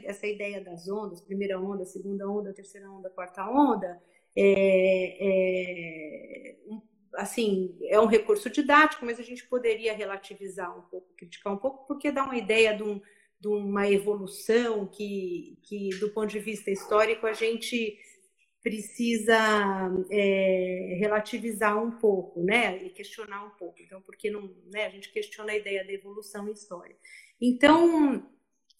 [0.05, 4.01] essa, ideia das ondas, primeira onda, segunda onda, terceira onda, quarta onda,
[4.33, 6.55] é, é,
[7.15, 11.85] assim, é um recurso didático, mas a gente poderia relativizar um pouco, criticar um pouco,
[11.85, 13.01] porque dá uma ideia de, um,
[13.41, 17.99] de uma evolução que, que, do ponto de vista histórico, a gente
[18.61, 19.37] precisa
[20.11, 23.81] é, relativizar um pouco, né, e questionar um pouco.
[23.81, 26.95] Então, porque não, né, a gente questiona a ideia da evolução em história.
[27.41, 28.29] Então,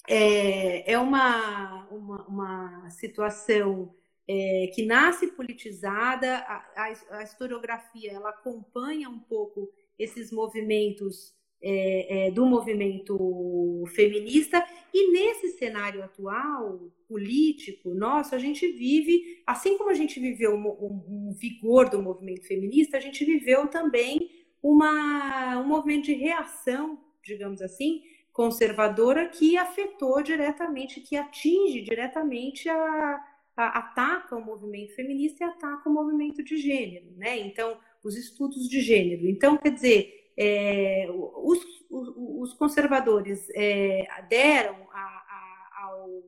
[0.07, 3.95] é, é uma, uma, uma situação
[4.27, 12.27] é, que nasce politizada, a, a, a, historiografia ela acompanha um pouco esses movimentos é,
[12.27, 14.63] é, do movimento feminista.
[14.93, 20.67] E nesse cenário atual político nosso a gente vive assim como a gente viveu um,
[20.67, 24.29] um, um vigor do movimento feminista a gente viveu também
[24.61, 33.25] uma, um movimento de reação digamos assim conservadora que afetou diretamente que atinge diretamente a,
[33.57, 37.39] ataca o movimento feminista e ataca o movimento de gênero né?
[37.39, 39.27] Então os estudos de gênero.
[39.27, 46.23] Então quer dizer é, os, os, conservadores é, deram a, a, ao,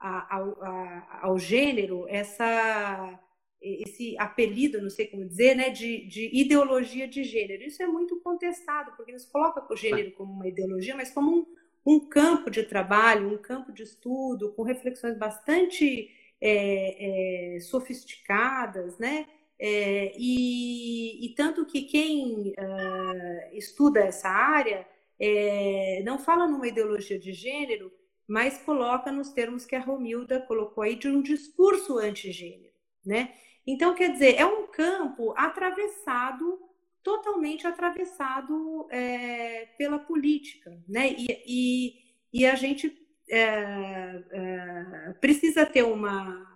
[0.00, 3.20] a, ao, gênero essa,
[3.60, 7.62] esse apelido, não sei como dizer, né, de, de, ideologia de gênero.
[7.62, 11.46] Isso é muito contestado, porque eles colocam o gênero como uma ideologia, mas como um,
[11.86, 19.28] um campo de trabalho, um campo de estudo, com reflexões bastante é, é, sofisticadas, né?
[19.64, 24.84] É, e, e, tanto que quem uh, estuda essa área
[25.20, 27.92] é, não fala numa ideologia de gênero,
[28.26, 32.74] mas coloca nos termos que a Romilda colocou aí de um discurso antigênero,
[33.06, 33.34] né?
[33.64, 36.58] Então, quer dizer, é um campo atravessado,
[37.00, 41.14] totalmente atravessado é, pela política, né?
[41.16, 42.92] E, e, e a gente
[43.30, 46.51] é, é, precisa ter uma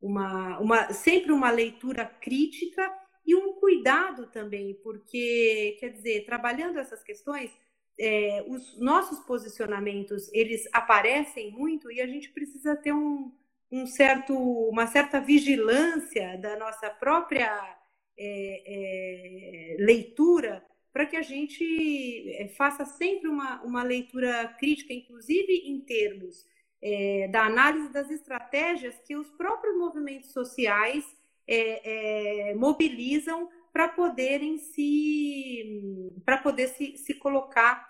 [0.00, 2.90] uma, uma, sempre uma leitura crítica
[3.26, 7.50] e um cuidado também, porque, quer dizer, trabalhando essas questões,
[7.98, 13.30] é, os nossos posicionamentos, eles aparecem muito e a gente precisa ter um,
[13.70, 17.78] um certo, uma certa vigilância da nossa própria
[18.18, 25.52] é, é, leitura para que a gente é, faça sempre uma, uma leitura crítica, inclusive
[25.66, 26.44] em termos
[26.82, 31.04] é, da análise das estratégias que os próprios movimentos sociais
[31.46, 37.88] é, é, mobilizam para poderem se para poder se, se colocar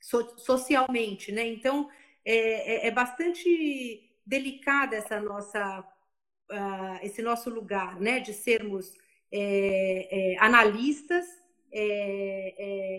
[0.00, 1.46] so, socialmente, né?
[1.46, 1.88] Então
[2.24, 5.80] é, é, é bastante delicada essa nossa
[6.50, 8.20] uh, esse nosso lugar, né?
[8.20, 8.94] De sermos
[9.32, 11.26] é, analistas,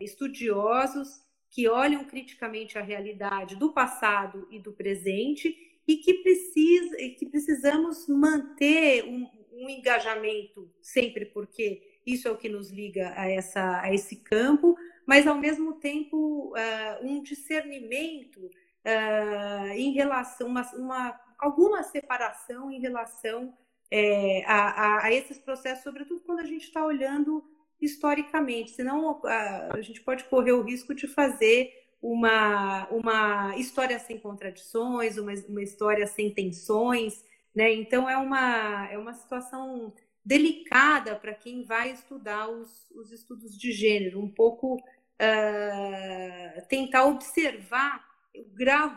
[0.01, 5.55] estudiosos que olham criticamente a realidade do passado e do presente
[5.87, 12.49] e que, precisa, que precisamos manter um, um engajamento sempre, porque isso é o que
[12.49, 19.71] nos liga a, essa, a esse campo, mas ao mesmo tempo uh, um discernimento uh,
[19.73, 23.53] em relação, uma, uma, alguma separação em relação
[23.91, 27.43] é, a, a, a, esses processos, sobretudo quando a gente está olhando
[27.81, 34.17] historicamente, senão a, a gente pode correr o risco de fazer uma, uma história sem
[34.17, 37.73] contradições, uma, uma história sem tensões, né?
[37.73, 43.71] Então é uma, é uma situação delicada para quem vai estudar os, os estudos de
[43.71, 48.91] gênero, um pouco uh, tentar observar o grau,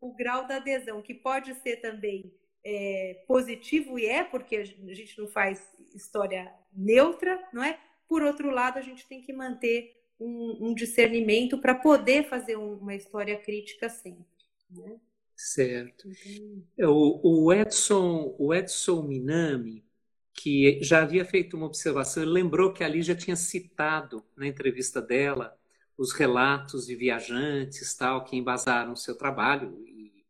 [0.00, 2.32] o grau da adesão, que pode ser também
[2.64, 7.78] é, positivo, e é, porque a gente não faz história neutra, não é?
[8.08, 12.94] Por outro lado, a gente tem que manter um, um discernimento para poder fazer uma
[12.94, 14.24] história crítica sempre.
[14.70, 14.98] Né?
[15.36, 16.08] Certo.
[16.76, 16.90] Então...
[16.90, 19.84] O, o, Edson, o Edson Minami,
[20.32, 25.00] que já havia feito uma observação, ele lembrou que ali já tinha citado na entrevista
[25.00, 25.56] dela
[25.96, 30.24] os relatos de viajantes tal que embasaram o seu trabalho e,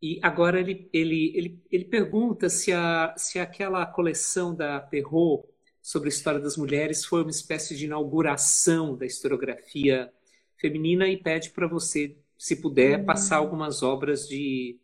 [0.00, 5.46] e agora ele, ele, ele, ele pergunta se, a, se aquela coleção da Perrault
[5.84, 10.10] sobre a história das mulheres foi uma espécie de inauguração da historiografia
[10.56, 13.04] feminina e pede para você, se puder, uhum.
[13.04, 14.80] passar algumas obras de,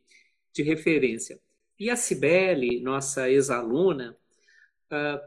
[0.53, 1.41] de referência.
[1.79, 4.15] E a Cibele, nossa ex-aluna,
[4.93, 5.21] uh,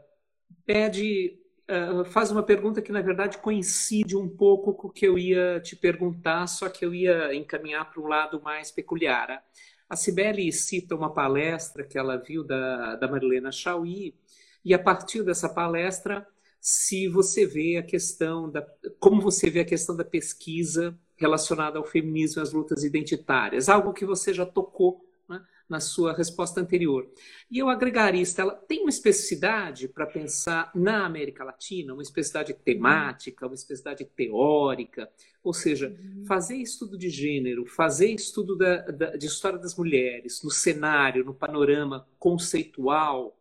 [0.64, 5.18] pede, uh, faz uma pergunta que, na verdade, coincide um pouco com o que eu
[5.18, 9.44] ia te perguntar, só que eu ia encaminhar para um lado mais peculiar.
[9.88, 14.14] A Cibele cita uma palestra que ela viu da, da Marilena Chauí,
[14.64, 16.26] e a partir dessa palestra,
[16.60, 18.66] se você vê a questão da
[18.98, 23.92] como você vê a questão da pesquisa relacionada ao feminismo e às lutas identitárias, algo
[23.92, 27.06] que você já tocou né, na sua resposta anterior.
[27.50, 33.46] E eu agregaria, Estela, tem uma especificidade para pensar na América Latina, uma especificidade temática,
[33.46, 35.10] uma especificidade teórica,
[35.42, 36.24] ou seja, uhum.
[36.24, 41.34] fazer estudo de gênero, fazer estudo da, da, de história das mulheres no cenário, no
[41.34, 43.38] panorama conceitual,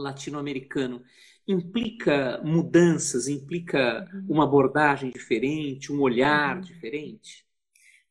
[0.00, 1.02] latino-americano
[1.46, 4.26] implica mudanças, implica uhum.
[4.28, 6.62] uma abordagem diferente, um olhar uhum.
[6.62, 7.46] diferente?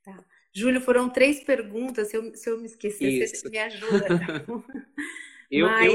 [0.04, 0.24] Tá.
[0.54, 2.10] Júlio, foram três perguntas.
[2.10, 3.36] Se eu, se eu me esquecer, Isso.
[3.36, 4.08] você me ajuda.
[4.08, 4.46] Tá?
[5.50, 5.94] eu, mas...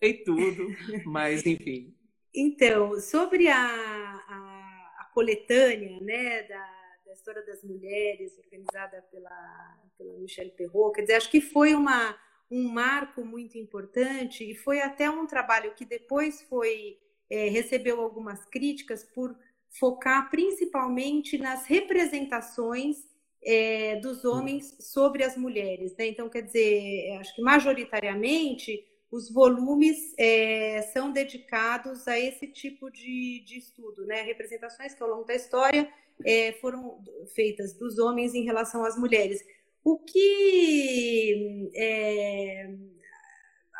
[0.00, 0.66] eu tudo,
[1.06, 1.94] mas enfim.
[2.34, 6.70] Então, sobre a, a, a coletânea né, da,
[7.06, 12.18] da, história das mulheres, organizada pela, pela Michelle Perrault, quer dizer, acho que foi uma
[12.50, 16.98] um marco muito importante e foi até um trabalho que depois foi
[17.30, 19.36] é, recebeu algumas críticas por
[19.70, 22.98] focar principalmente nas representações
[23.42, 25.94] é, dos homens sobre as mulheres.
[25.96, 26.06] Né?
[26.06, 33.44] Então, quer dizer, acho que majoritariamente os volumes é, são dedicados a esse tipo de,
[33.46, 34.22] de, estudo, né?
[34.22, 35.88] Representações que ao longo da história
[36.24, 37.00] é, foram
[37.32, 39.40] feitas dos homens em relação às mulheres.
[39.84, 42.74] O que é,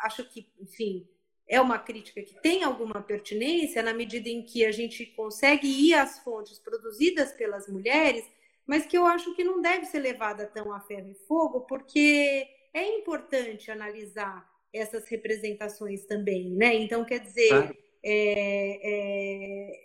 [0.03, 1.07] acho que, enfim,
[1.47, 5.95] é uma crítica que tem alguma pertinência na medida em que a gente consegue ir
[5.95, 8.23] às fontes produzidas pelas mulheres,
[8.67, 12.47] mas que eu acho que não deve ser levada tão a ferro e fogo, porque
[12.71, 16.75] é importante analisar essas representações também, né?
[16.75, 17.73] Então, quer dizer, ah.
[18.03, 19.81] é, é,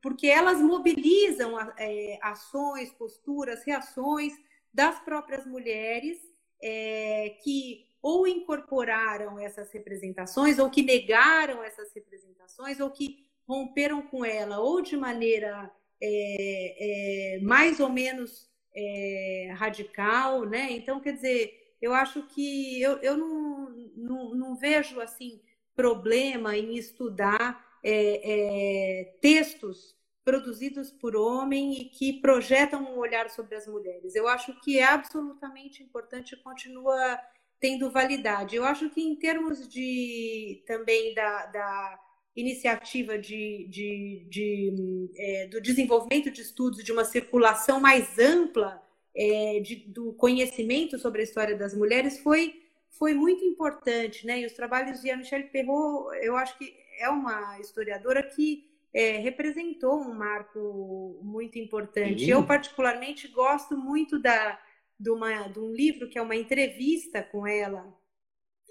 [0.00, 4.32] porque elas mobilizam é, ações, posturas, reações
[4.76, 6.18] das próprias mulheres
[6.62, 14.22] é, que ou incorporaram essas representações, ou que negaram essas representações, ou que romperam com
[14.22, 20.68] ela, ou de maneira é, é, mais ou menos é, radical, né?
[20.72, 25.40] Então, quer dizer, eu acho que eu, eu não, não, não vejo assim
[25.74, 29.95] problema em estudar é, é, textos
[30.26, 34.16] produzidos por homem e que projetam um olhar sobre as mulheres.
[34.16, 37.16] Eu acho que é absolutamente importante e continua
[37.60, 38.56] tendo validade.
[38.56, 42.00] Eu acho que em termos de também da, da
[42.34, 48.82] iniciativa de, de, de é, do desenvolvimento de estudos, de uma circulação mais ampla
[49.14, 54.26] é, de, do conhecimento sobre a história das mulheres foi, foi muito importante.
[54.26, 54.40] Né?
[54.40, 60.00] E os trabalhos de Michelle Perrault, eu acho que é uma historiadora que é, representou
[60.00, 62.24] um marco muito importante.
[62.24, 62.30] Sim.
[62.30, 64.58] Eu, particularmente, gosto muito da,
[64.98, 67.94] de, uma, de um livro que é uma entrevista com ela,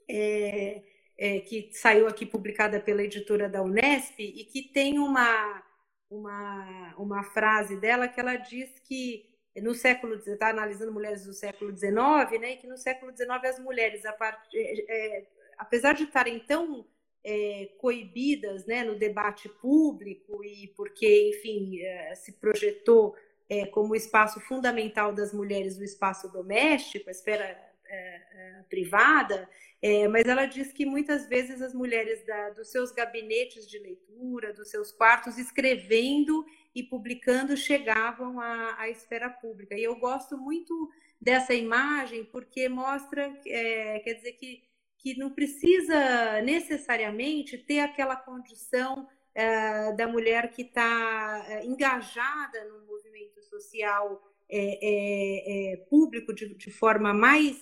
[0.09, 0.83] é,
[1.17, 5.63] é, que saiu aqui publicada pela editora da Unesp, e que tem uma,
[6.09, 11.75] uma, uma frase dela que ela diz que no século está analisando mulheres do século
[11.75, 11.93] XIX,
[12.41, 16.39] né, e que no século XIX as mulheres, a part, é, é, apesar de estarem
[16.39, 16.85] tão
[17.25, 23.15] é, coibidas né, no debate público e porque, enfim, é, se projetou
[23.49, 29.49] é, como espaço fundamental das mulheres o espaço doméstico, a esfera é, é, privada,
[29.81, 34.53] é, mas ela diz que muitas vezes as mulheres da, dos seus gabinetes de leitura,
[34.53, 36.45] dos seus quartos, escrevendo
[36.75, 39.75] e publicando, chegavam à, à esfera pública.
[39.75, 44.63] E eu gosto muito dessa imagem porque mostra, quer dizer, que
[45.05, 52.87] que não precisa necessariamente ter aquela condição é, da mulher que está é, engajada no
[52.87, 57.55] movimento social é, público de, de, forma mais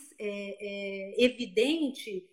[1.17, 2.25] evidente,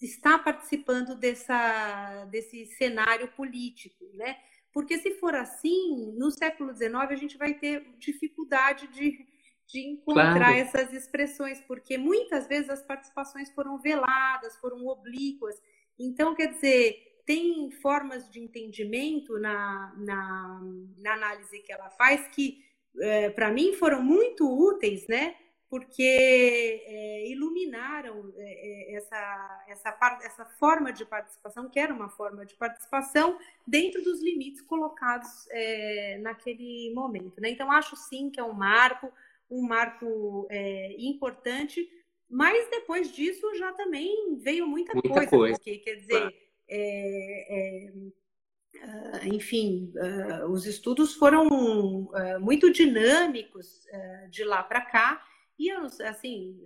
[0.00, 4.38] está participando dessa, desse cenário político, né?
[4.72, 9.26] Porque se for assim, no século XIX a gente vai ter dificuldade de,
[9.66, 10.54] de encontrar claro.
[10.54, 15.60] essas expressões, porque muitas vezes as participações foram veladas, foram oblíquas.
[15.98, 20.60] Então, quer dizer, tem formas de entendimento na, na,
[20.98, 22.62] na análise que ela faz que,
[23.00, 25.36] é, para mim, foram muito úteis, né?
[25.70, 32.46] Porque é, iluminaram é, é essa, essa, essa forma de participação, que era uma forma
[32.46, 37.40] de participação, dentro dos limites colocados é, naquele momento.
[37.40, 37.50] Né?
[37.50, 39.10] Então, acho sim que é um marco
[39.50, 41.86] um marco é, importante,
[42.28, 46.34] mas depois disso já também veio muita, muita coisa, coisa, porque quer dizer,
[46.68, 53.84] é, é, uh, enfim, uh, os estudos foram uh, muito dinâmicos
[54.30, 55.24] de lá para cá
[55.58, 56.60] e assim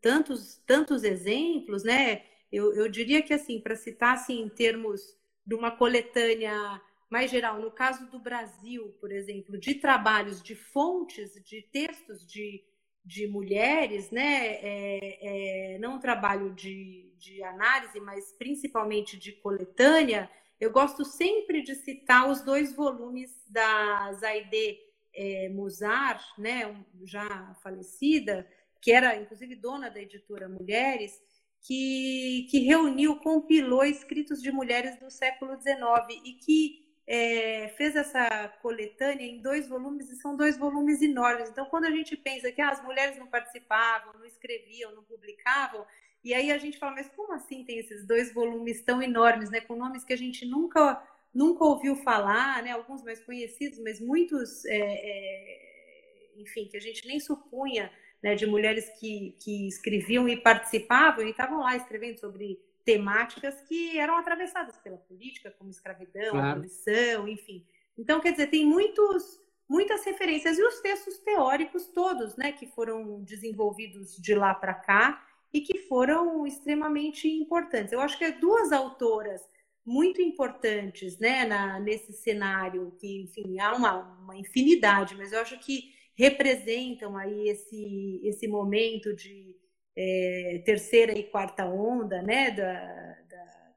[0.00, 2.22] tantos tantos exemplos, né?
[2.50, 5.02] Eu, eu diria que assim para citar assim em termos
[5.44, 6.80] de uma coletânea
[7.10, 12.64] mais geral, no caso do Brasil, por exemplo, de trabalhos, de fontes, de textos de,
[13.04, 14.54] de mulheres, né?
[14.62, 20.30] É, é, não trabalho de, de análise, mas principalmente de coletânea,
[20.60, 24.78] eu gosto sempre de citar os dois volumes da Zaide
[25.12, 28.48] é, Musar, né, já falecida,
[28.80, 31.20] que era inclusive dona da editora Mulheres,
[31.62, 36.79] que, que reuniu, compilou escritos de mulheres do século XIX e que
[37.12, 41.50] é, fez essa coletânea em dois volumes e são dois volumes enormes.
[41.50, 45.84] Então, quando a gente pensa que ah, as mulheres não participavam, não escreviam, não publicavam,
[46.22, 49.60] e aí a gente fala, mas como assim tem esses dois volumes tão enormes, né,
[49.60, 51.04] com nomes que a gente nunca
[51.34, 57.06] nunca ouviu falar, né, alguns mais conhecidos, mas muitos, é, é, enfim, que a gente
[57.06, 57.90] nem supunha,
[58.22, 63.98] né, de mulheres que, que escreviam e participavam e estavam lá escrevendo sobre temáticas que
[63.98, 66.50] eram atravessadas pela política, como escravidão, claro.
[66.52, 67.66] abolição, enfim.
[67.96, 73.22] Então, quer dizer, tem muitos, muitas referências e os textos teóricos todos, né, que foram
[73.22, 77.92] desenvolvidos de lá para cá e que foram extremamente importantes.
[77.92, 79.42] Eu acho que é duas autoras
[79.84, 85.58] muito importantes, né, na, nesse cenário que, enfim, há uma, uma infinidade, mas eu acho
[85.58, 89.56] que representam aí esse, esse momento de
[89.96, 93.72] é, terceira e quarta onda né, da, da,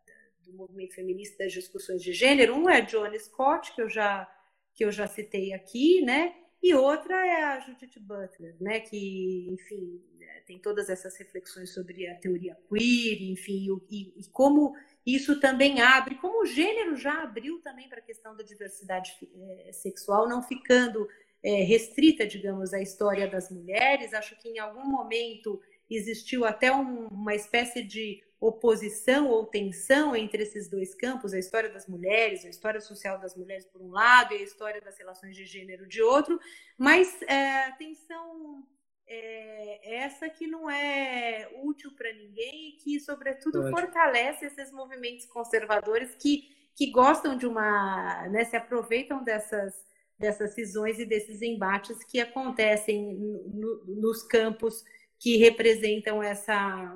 [0.45, 2.55] do movimento feminista das discussões de gênero.
[2.55, 4.29] Um é a Joan Scott, que eu já,
[4.73, 6.35] que eu já citei aqui, né?
[6.61, 10.01] E outra é a Judith Butler, né, que, enfim,
[10.45, 14.73] tem todas essas reflexões sobre a teoria queer, enfim, e, e como
[15.05, 19.73] isso também abre, como o gênero já abriu também para a questão da diversidade é,
[19.73, 21.05] sexual, não ficando
[21.43, 24.13] é, restrita, digamos, à história das mulheres.
[24.13, 25.61] Acho que em algum momento
[25.95, 31.69] existiu até um, uma espécie de oposição ou tensão entre esses dois campos, a história
[31.69, 35.35] das mulheres, a história social das mulheres por um lado e a história das relações
[35.35, 36.37] de gênero de outro,
[36.77, 38.67] mas é, tensão
[39.07, 46.13] é, essa que não é útil para ninguém e que, sobretudo, fortalece esses movimentos conservadores
[46.15, 49.73] que, que gostam de uma, né, se aproveitam dessas
[50.17, 53.13] dessas cisões e desses embates que acontecem
[53.53, 54.83] no, nos campos
[55.23, 56.93] que representam essa,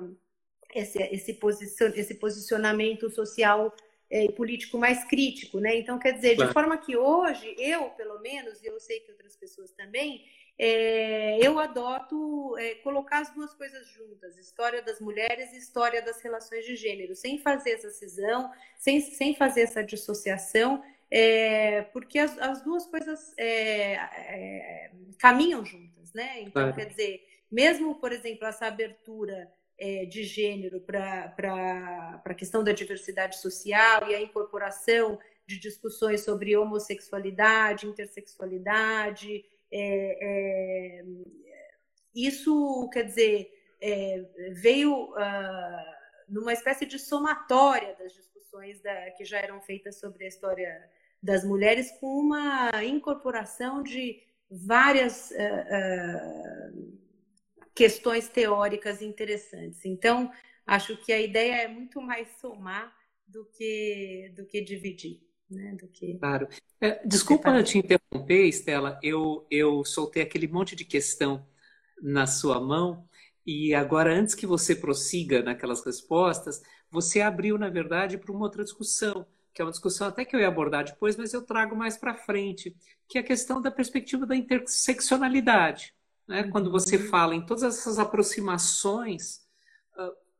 [0.74, 3.74] esse, esse, posicion, esse posicionamento social
[4.10, 5.78] é, e político mais crítico, né?
[5.78, 9.34] Então, quer dizer, de forma que hoje, eu, pelo menos, e eu sei que outras
[9.34, 10.26] pessoas também,
[10.58, 16.20] é, eu adoto é, colocar as duas coisas juntas, história das mulheres e história das
[16.20, 22.38] relações de gênero, sem fazer essa cisão, sem, sem fazer essa dissociação, é, porque as,
[22.38, 23.34] as, duas coisas
[25.18, 26.40] caminham juntas, né?
[26.40, 26.74] Então, claro.
[26.74, 33.38] quer dizer, mesmo, por exemplo, essa abertura é, de gênero para a questão da diversidade
[33.38, 41.04] social e a incorporação de discussões sobre homossexualidade, intersexualidade, é, é,
[42.14, 44.24] isso, quer dizer, é,
[44.54, 45.84] veio uh,
[46.28, 50.90] numa espécie de somatória das discussões da, que já eram feitas sobre a história
[51.22, 56.97] das mulheres, com uma incorporação de várias uh, uh,
[57.78, 59.84] questões teóricas interessantes.
[59.84, 60.32] Então,
[60.66, 62.92] acho que a ideia é muito mais somar
[63.24, 65.20] do que, do que dividir.
[65.48, 66.46] Né, do que claro.
[66.78, 68.98] É, desculpa te interromper, Estela.
[69.02, 71.46] Eu, eu soltei aquele monte de questão
[72.02, 73.08] na sua mão
[73.46, 76.60] e agora, antes que você prossiga naquelas respostas,
[76.90, 79.24] você abriu, na verdade, para uma outra discussão,
[79.54, 82.14] que é uma discussão até que eu ia abordar depois, mas eu trago mais para
[82.14, 82.76] frente,
[83.08, 85.94] que é a questão da perspectiva da interseccionalidade.
[86.28, 86.42] Né?
[86.42, 86.50] Uhum.
[86.50, 89.46] Quando você fala em todas essas aproximações,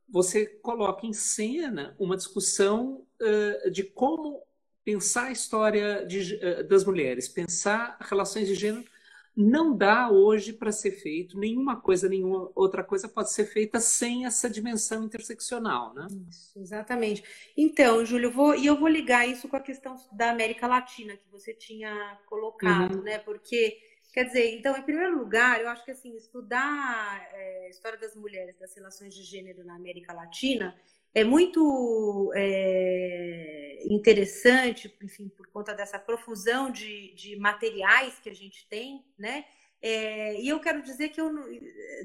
[0.07, 3.05] você coloca em cena uma discussão
[3.71, 4.41] de como
[4.85, 8.85] pensar a história de, das mulheres, pensar relações de gênero
[9.41, 14.25] não dá hoje para ser feito, nenhuma coisa, nenhuma outra coisa pode ser feita sem
[14.25, 16.07] essa dimensão interseccional, né?
[16.29, 17.23] Isso, exatamente.
[17.55, 21.31] Então, Júlio, vou, e eu vou ligar isso com a questão da América Latina que
[21.31, 23.03] você tinha colocado, uhum.
[23.03, 23.17] né?
[23.19, 23.77] Porque,
[24.13, 28.57] quer dizer, então, em primeiro lugar, eu acho que assim, estudar é, história das mulheres,
[28.57, 30.75] das relações de gênero na América Latina,
[31.13, 38.67] é muito é, interessante, enfim, por conta dessa profusão de, de materiais que a gente
[38.67, 39.45] tem, né?
[39.81, 41.47] É, e eu quero dizer que eu não,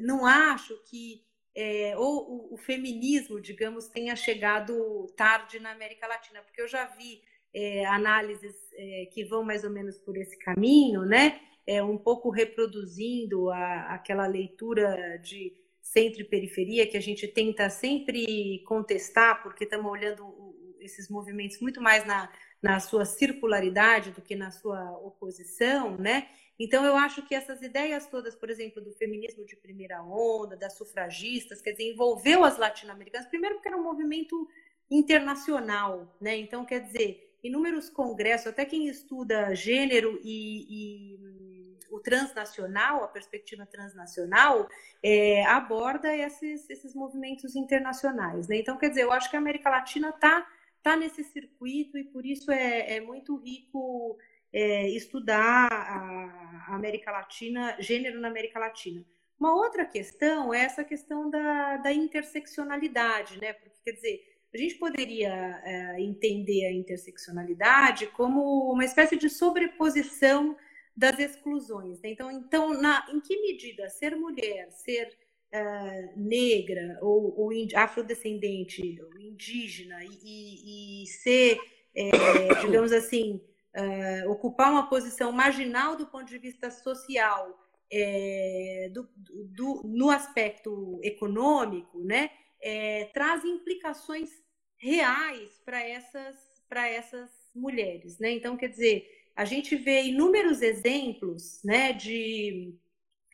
[0.01, 1.25] não acho que
[1.55, 6.87] é, ou o, o, feminismo, digamos, tenha chegado tarde na América Latina, porque eu já
[6.87, 11.41] vi é, análises é, que vão mais ou menos por esse caminho, né?
[11.67, 17.69] É, um pouco reproduzindo a, aquela leitura de centro e periferia, que a gente tenta
[17.71, 24.35] sempre contestar, porque estamos olhando esses movimentos muito mais na, na sua circularidade do que
[24.35, 26.29] na sua oposição, né?
[26.59, 30.75] Então, eu acho que essas ideias todas, por exemplo, do feminismo de primeira onda, das
[30.75, 34.49] sufragistas, quer dizer, envolveu as latino-americanas, primeiro porque era um movimento
[34.91, 36.37] internacional, né?
[36.37, 41.54] Então, quer dizer, inúmeros congressos, até quem estuda gênero e, e
[41.91, 44.68] o transnacional, a perspectiva transnacional,
[45.03, 48.49] é, aborda esses, esses movimentos internacionais.
[48.49, 48.59] Né?
[48.59, 50.47] Então, quer dizer, eu acho que a América Latina está
[50.82, 54.18] tá nesse circuito e por isso é, é muito rico
[54.53, 59.05] é, estudar a América Latina, gênero na América Latina.
[59.39, 63.53] Uma outra questão é essa questão da, da interseccionalidade, né?
[63.53, 70.57] Porque, quer dizer, a gente poderia é, entender a interseccionalidade como uma espécie de sobreposição
[70.97, 72.01] das exclusões.
[72.01, 72.11] Né?
[72.11, 75.16] Então, então na, em que medida ser mulher, ser
[75.53, 81.59] uh, negra ou, ou afrodescendente, ou indígena e, e, e ser,
[81.95, 82.11] é,
[82.64, 83.40] digamos assim,
[83.76, 90.99] uh, ocupar uma posição marginal do ponto de vista social, é, do, do, no aspecto
[91.03, 92.30] econômico, né,
[92.61, 94.30] é, traz implicações
[94.76, 96.36] reais para essas,
[96.70, 98.18] essas mulheres.
[98.18, 98.32] Né?
[98.32, 102.74] Então, quer dizer, a gente vê inúmeros exemplos né, de,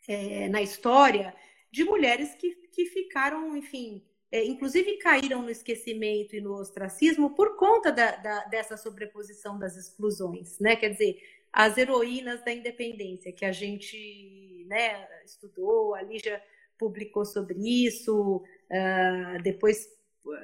[0.07, 1.35] é, na história
[1.71, 7.55] de mulheres que, que ficaram, enfim, é, inclusive caíram no esquecimento e no ostracismo por
[7.57, 10.75] conta da, da, dessa sobreposição das exclusões, né?
[10.75, 11.21] Quer dizer,
[11.51, 16.41] as heroínas da independência que a gente né, estudou, a Lígia
[16.77, 19.87] publicou sobre isso, uh, depois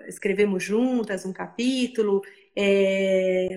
[0.08, 2.22] escrevemos juntas um capítulo,
[2.60, 3.50] é,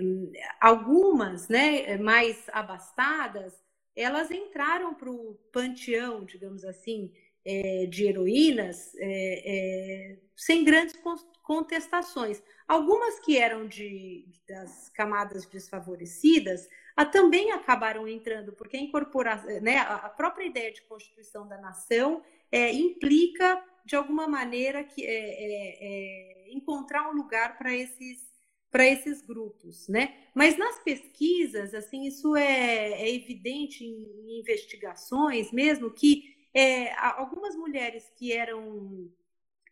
[0.60, 3.58] algumas, né, mais abastadas,
[3.96, 7.10] elas entraram para o panteão, digamos assim,
[7.42, 10.94] é, de heroínas é, é sem grandes
[11.42, 12.42] contestações.
[12.68, 20.10] Algumas que eram de, das camadas desfavorecidas a, também acabaram entrando, porque a, né, a
[20.10, 22.22] própria ideia de constituição da nação
[22.52, 28.29] é, implica, de alguma maneira, que é, encontrar um lugar para esses
[28.70, 30.14] para esses grupos, né?
[30.34, 37.56] Mas nas pesquisas, assim, isso é, é evidente em, em, investigações mesmo que é, algumas
[37.56, 39.10] mulheres que eram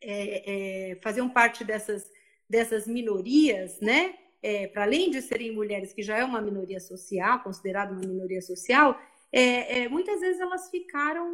[0.00, 2.10] é, é faziam parte dessas
[2.48, 4.14] dessas minorias, né?
[4.42, 8.40] É, para além de serem mulheres que já é uma minoria social, considerada uma minoria
[8.40, 8.98] social,
[9.30, 11.26] é, muitas vezes elas ficaram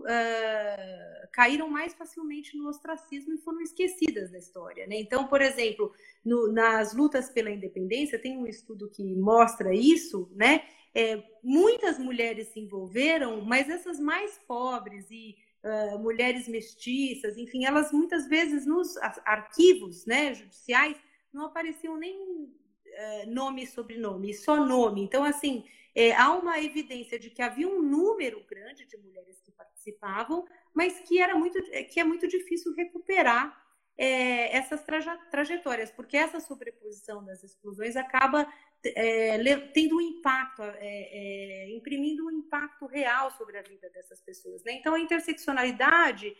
[0.00, 4.86] uh, caíram mais facilmente no ostracismo e foram esquecidas da história.
[4.86, 4.96] Né?
[5.00, 5.92] Então, por exemplo,
[6.24, 10.62] no, nas lutas pela independência, tem um estudo que mostra isso, né?
[10.92, 17.92] É, muitas mulheres se envolveram, mas essas mais pobres e uh, mulheres mestiças, enfim, elas
[17.92, 20.96] muitas vezes nos arquivos né, judiciais
[21.32, 25.02] não apareciam nem uh, nome e sobrenome, só nome.
[25.02, 25.64] Então, assim,
[25.94, 30.44] é, há uma evidência de que havia um número grande de mulheres que participavam,
[30.74, 33.60] mas que era muito que é muito difícil recuperar
[34.00, 38.50] é, essas traje trajetórias, porque essa sobreposição das exclusões acaba
[38.82, 39.38] é,
[39.74, 44.64] tendo um impacto, é, imprimindo um impacto real sobre a vida dessas pessoas.
[44.64, 44.72] Né?
[44.72, 46.34] Então, a interseccionalidade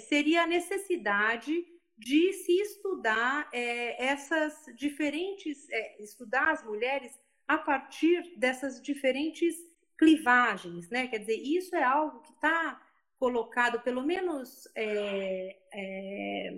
[0.00, 1.64] seria a necessidade
[1.96, 5.68] de se estudar essas diferentes,
[6.00, 9.54] estudar as mulheres a partir dessas diferentes
[9.96, 11.06] clivagens, né?
[11.06, 12.83] Quer dizer, isso é algo que está
[13.24, 16.54] colocado, pelo menos é, é,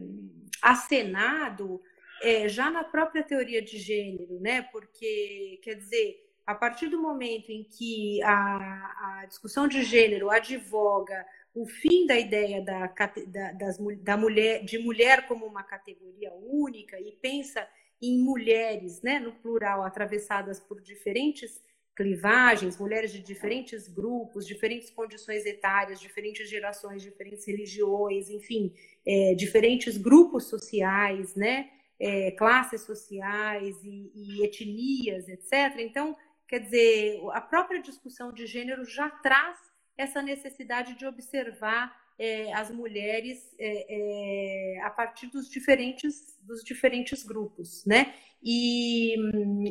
[0.60, 1.80] acenado,
[2.20, 4.62] é, já na própria teoria de gênero, né?
[4.62, 11.24] Porque, quer dizer, a partir do momento em que a, a discussão de gênero advoga
[11.54, 12.92] o fim da ideia da,
[13.28, 17.64] da, das, da mulher, de mulher como uma categoria única e pensa
[18.02, 21.62] em mulheres, né, no plural, atravessadas por diferentes
[21.96, 28.72] clivagens, mulheres de diferentes grupos, diferentes condições etárias, diferentes gerações, diferentes religiões, enfim,
[29.06, 35.78] é, diferentes grupos sociais, né, é, classes sociais e, e etnias, etc.
[35.78, 36.14] Então,
[36.46, 39.58] quer dizer, a própria discussão de gênero já traz
[39.96, 47.22] essa necessidade de observar é, as mulheres é, é, a partir dos diferentes, dos diferentes
[47.22, 48.14] grupos, né?
[48.42, 49.16] E,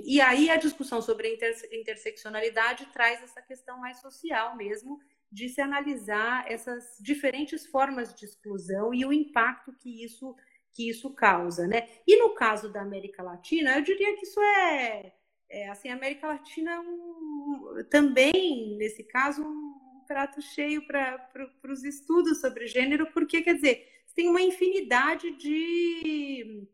[0.06, 5.00] e aí a discussão sobre a inter, interseccionalidade traz essa questão mais social mesmo,
[5.32, 10.36] de se analisar essas diferentes formas de exclusão e o impacto que isso,
[10.72, 11.88] que isso causa, né?
[12.06, 15.14] E no caso da América Latina, eu diria que isso é,
[15.50, 19.44] é assim, a América Latina é um, também, nesse caso,
[20.06, 26.68] prato cheio para pro, os estudos sobre gênero, porque, quer dizer, tem uma infinidade de,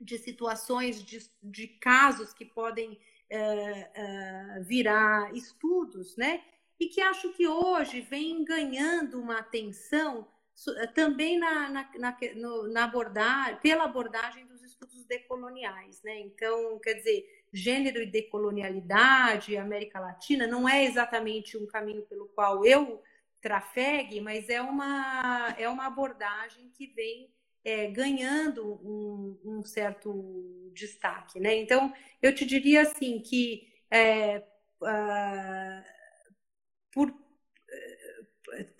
[0.00, 2.98] de situações, de, de casos que podem
[3.30, 6.42] é, é, virar estudos, né?
[6.78, 10.28] E que acho que hoje vem ganhando uma atenção
[10.94, 12.18] também na, na, na,
[12.68, 16.20] na abordagem, pela abordagem dos estudos decoloniais, né?
[16.20, 22.64] Então, quer dizer, gênero e decolonialidade, América Latina, não é exatamente um caminho pelo qual
[22.64, 23.02] eu
[23.40, 27.30] trafegue, mas é uma, é uma abordagem que vem
[27.64, 31.38] é, ganhando um, um, certo destaque.
[31.38, 31.56] Né?
[31.56, 31.92] Então,
[32.22, 34.38] eu te diria assim que é,
[34.80, 35.84] uh,
[36.92, 37.14] por, uh,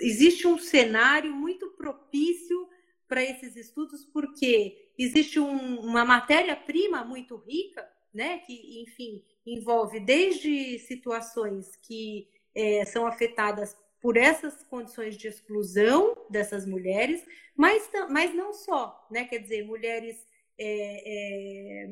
[0.00, 2.68] existe um cenário muito propício
[3.06, 8.38] para esses estudos, porque existe um, uma matéria-prima muito rica né?
[8.38, 16.66] Que, enfim, envolve desde situações que é, são afetadas por essas condições de exclusão dessas
[16.66, 17.24] mulheres,
[17.56, 19.24] mas, mas não só, né?
[19.24, 20.26] Quer dizer, mulheres
[20.58, 21.90] é, é,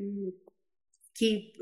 [1.14, 1.52] que,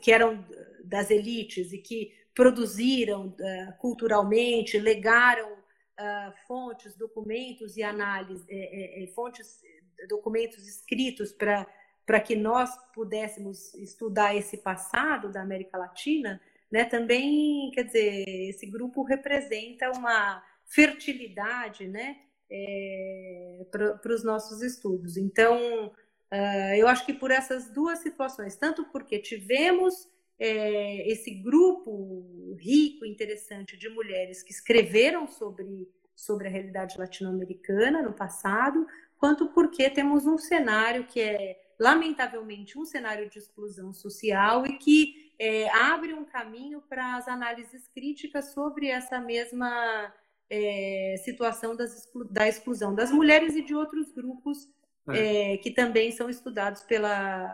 [0.00, 0.44] que eram
[0.84, 9.04] das elites e que produziram uh, culturalmente, legaram uh, fontes, documentos e análise, é, é,
[9.04, 9.60] é fontes,
[10.08, 11.66] documentos escritos para
[12.10, 18.66] para que nós pudéssemos estudar esse passado da América Latina, né, também, quer dizer, esse
[18.66, 22.16] grupo representa uma fertilidade, né,
[22.50, 25.16] é, para os nossos estudos.
[25.16, 32.56] Então, uh, eu acho que por essas duas situações, tanto porque tivemos é, esse grupo
[32.58, 38.84] rico, interessante de mulheres que escreveram sobre, sobre a realidade latino-americana no passado,
[39.16, 45.32] quanto porque temos um cenário que é lamentavelmente, um cenário de exclusão social e que
[45.38, 50.12] é, abre um caminho para as análises críticas sobre essa mesma
[50.50, 54.68] é, situação das, da exclusão das mulheres e de outros grupos
[55.08, 55.54] é.
[55.54, 55.56] é.
[55.56, 57.48] que também são estudados pela,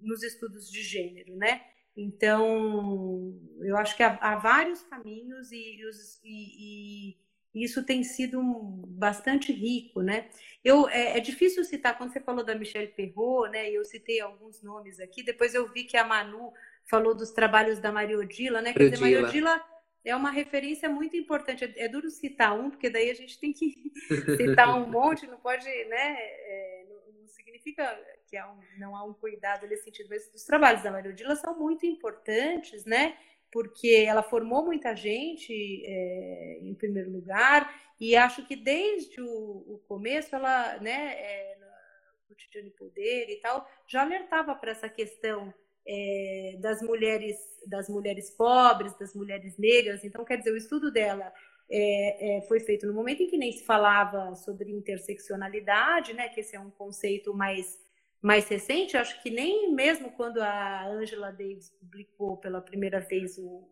[0.00, 1.60] nos estudos de gênero, né?
[1.94, 5.76] Então, eu acho que há, há vários caminhos e,
[6.24, 7.16] e, e
[7.62, 10.28] isso tem sido bastante rico, né?
[10.64, 13.70] Eu, é, é, difícil citar, quando você falou da Michelle Perrot, né?
[13.70, 16.52] Eu citei alguns nomes aqui, depois eu vi que a Manu
[16.90, 18.72] falou dos trabalhos da Maria Odila, né?
[18.72, 19.62] Quer dizer, Maria Odila
[20.04, 21.64] é uma referência muito importante.
[21.64, 23.92] É, é, duro citar um, porque daí a gente tem que
[24.36, 26.16] citar um monte, não pode, né?
[26.18, 30.44] É, não, não, significa que há um, não há um cuidado nesse sentido, mas os
[30.44, 33.16] trabalhos da Maria Odila são muito importantes, né?
[33.54, 35.52] Porque ela formou muita gente,
[35.86, 42.26] é, em primeiro lugar, e acho que desde o, o começo ela, né, é, no
[42.26, 45.54] cotidiano de poder e tal, já alertava para essa questão
[45.86, 50.02] é, das mulheres, das mulheres pobres, das mulheres negras.
[50.02, 51.32] Então, quer dizer, o estudo dela
[51.70, 56.40] é, é, foi feito no momento em que nem se falava sobre interseccionalidade, né, que
[56.40, 57.78] esse é um conceito mais
[58.24, 63.68] mais recente, acho que nem mesmo quando a Angela Davis publicou pela primeira vez o,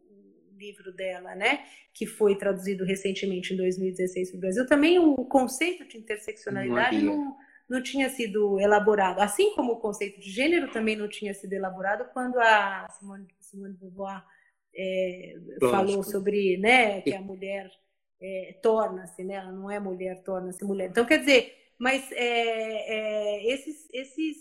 [0.55, 5.85] livro dela, né, que foi traduzido recentemente em 2016 para o Brasil, também o conceito
[5.89, 7.37] de interseccionalidade não, não,
[7.69, 12.05] não tinha sido elaborado, assim como o conceito de gênero também não tinha sido elaborado
[12.13, 14.23] quando a Simone, Simone de Beauvoir
[14.73, 17.69] é, falou sobre né, que a mulher
[18.21, 20.91] é, torna-se, né, ela não é mulher, torna-se mulher.
[20.91, 24.37] Então, quer dizer, mas é, é esses, esses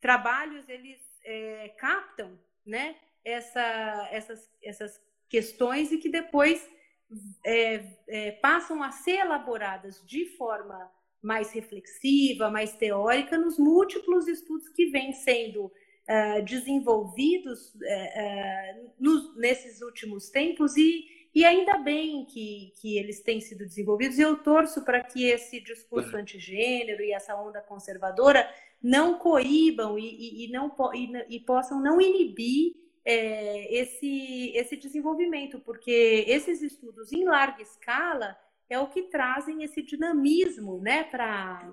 [0.00, 2.94] trabalhos, eles é, captam né,
[3.24, 6.64] essa, essas, essas questões e que depois
[7.44, 10.88] é, passam a ser elaboradas de forma
[11.20, 19.36] mais reflexiva, mais teórica, nos múltiplos estudos que vêm sendo uh, desenvolvidos uh, uh, nos,
[19.36, 24.18] nesses últimos tempos e, e ainda bem que, que eles têm sido desenvolvidos.
[24.18, 28.48] Eu torço para que esse discurso antigênero e essa onda conservadora
[28.80, 35.58] não coíbam e, e, e não, e, e possam não inibir é, esse, esse desenvolvimento,
[35.58, 38.38] porque esses estudos em larga escala
[38.70, 41.70] é o que trazem esse dinamismo né, para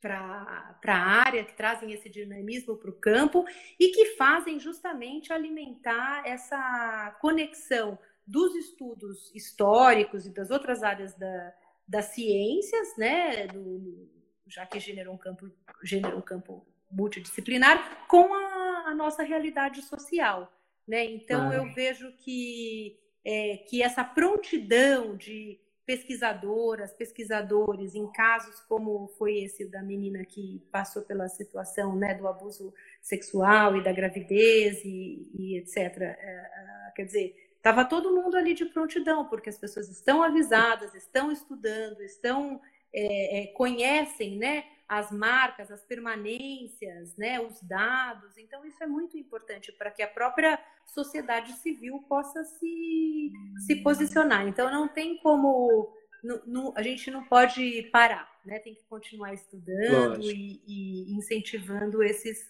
[0.00, 3.42] para a área, que trazem esse dinamismo para o campo
[3.80, 11.54] e que fazem justamente alimentar essa conexão dos estudos históricos e das outras áreas da,
[11.86, 14.08] das ciências, né, do,
[14.46, 15.50] já que gênero é um campo,
[15.82, 20.52] gênero é um campo multidisciplinar, com a, a nossa realidade social.
[20.86, 21.04] Né?
[21.06, 21.54] Então, ah.
[21.54, 29.66] eu vejo que, é, que essa prontidão de pesquisadoras, pesquisadores, em casos como foi esse
[29.66, 32.72] da menina que passou pela situação né, do abuso
[33.02, 35.76] sexual e da gravidez e, e etc.
[35.76, 40.94] É, é, quer dizer, estava todo mundo ali de prontidão, porque as pessoas estão avisadas,
[40.94, 42.60] estão estudando, estão
[42.92, 48.36] é, é, conhecem né, as marcas, as permanências, né, os dados.
[48.36, 53.32] Então, isso é muito importante para que a própria sociedade civil possa se,
[53.66, 54.46] se posicionar.
[54.46, 55.90] Então, não tem como.
[56.22, 58.58] Não, não, a gente não pode parar, né?
[58.58, 62.46] tem que continuar estudando e, e, incentivando esses,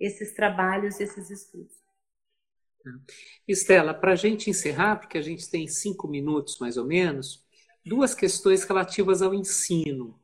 [0.00, 1.87] esses trabalhos, esses estudos.
[3.46, 7.44] Estela, para a gente encerrar, porque a gente tem cinco minutos mais ou menos,
[7.84, 10.18] duas questões relativas ao ensino.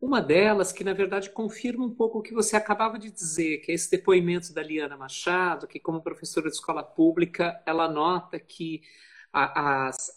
[0.00, 3.70] Uma delas, que na verdade confirma um pouco o que você acabava de dizer, que
[3.70, 8.80] é esse depoimento da Liana Machado, que como professora de escola pública, ela nota que
[9.32, 10.16] as,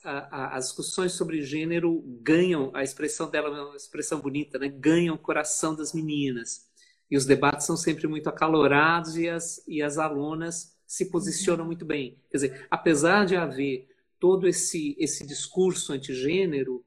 [0.58, 4.70] discussões sobre gênero ganham, a expressão dela é uma expressão bonita, né?
[4.70, 6.68] ganham o coração das meninas.
[7.12, 11.84] E os debates são sempre muito acalorados e as, e as alunas se posicionam muito
[11.84, 12.20] bem.
[12.30, 13.88] Quer dizer, apesar de haver
[14.20, 16.86] todo esse, esse discurso antigênero,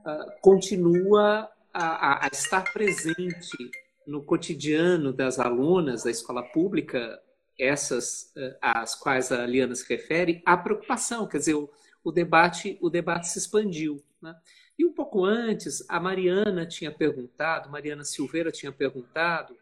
[0.00, 3.70] uh, continua a, a, estar presente
[4.06, 7.20] no cotidiano das alunas da escola pública,
[7.58, 11.70] essas eh, às quais a Liana se refere, a preocupação, quer dizer, o,
[12.02, 14.02] o debate, o debate se expandiu.
[14.22, 14.34] Né?
[14.78, 19.54] E um pouco antes, a Mariana tinha perguntado, Mariana Silveira tinha perguntado,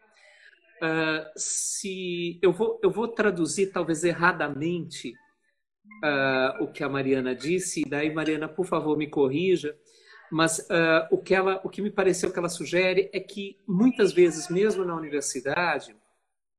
[0.83, 5.13] uh, se eu vou, eu vou traduzir talvez erradamente
[6.03, 9.75] uh, o que a Mariana disse, e daí, Mariana, por favor, me corrija,
[10.29, 14.11] mas uh, o, que ela, o que me pareceu que ela sugere é que muitas
[14.11, 15.95] vezes, mesmo na universidade,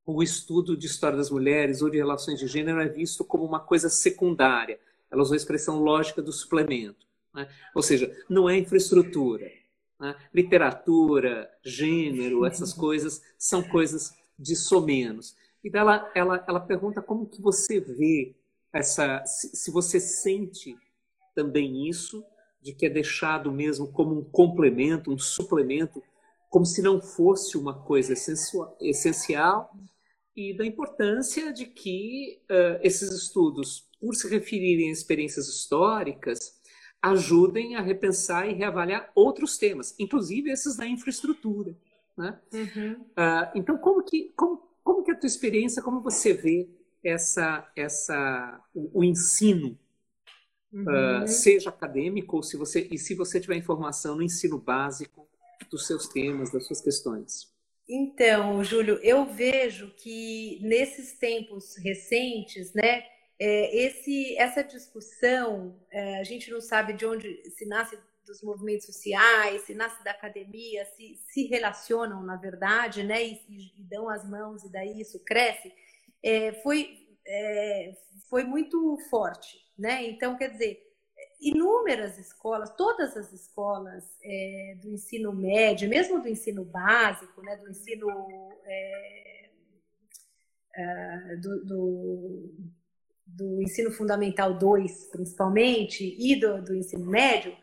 [0.07, 3.61] o estudo de história das mulheres ou de relações de gênero é visto como uma
[3.61, 4.79] coisa secundária.
[5.11, 7.07] Ela usou a expressão lógica do suplemento.
[7.35, 7.49] Né?
[7.75, 9.51] Ou seja, não é infraestrutura.
[10.05, 10.15] Né?
[10.35, 15.35] Literatura, gênero, essas coisas são coisas de somenos.
[15.65, 18.35] E ela, ela, ela pergunta como que você vê
[18.71, 20.77] essa, se, se você sente
[21.35, 22.23] também isso
[22.61, 26.03] de que é deixado mesmo como um complemento, um suplemento,
[26.51, 28.13] como se não fosse uma coisa
[28.83, 29.75] essencial,
[30.37, 36.54] e da importância de que uh, esses estudos, por se referirem a experiências históricas,
[37.05, 41.77] ajudem a repensar e reavaliar outros temas, inclusive esses da infraestrutura.
[42.17, 42.39] Né?
[42.53, 42.93] Uhum.
[42.93, 46.69] Uh, então, como que, como, como que é a tua experiência, como você vê
[47.05, 49.79] essa, essa, o, o ensino
[50.73, 51.23] uhum.
[51.23, 55.29] uh, seja acadêmico ou se você e se você tiver informação no ensino básico
[55.71, 57.53] dos seus temas, das suas questões.
[57.87, 63.05] Então, Júlio, eu vejo que nesses tempos recentes, né,
[63.39, 68.87] é, esse, essa discussão, é, a gente não sabe de onde se nasce dos movimentos
[68.87, 73.41] sociais, se nasce da academia, se, se relacionam, na verdade, né, e,
[73.79, 75.73] e dão as mãos e daí isso cresce,
[76.23, 77.93] é, foi, é,
[78.31, 80.07] foi muito forte né?
[80.07, 80.81] Então, quer dizer,
[81.41, 87.69] inúmeras escolas, todas as escolas é, do ensino médio, mesmo do ensino básico, né, do
[87.69, 88.09] ensino
[88.65, 89.51] é,
[90.77, 92.55] é, do, do,
[93.37, 97.57] do, ensino fundamental 2, principalmente, e do, do ensino médio,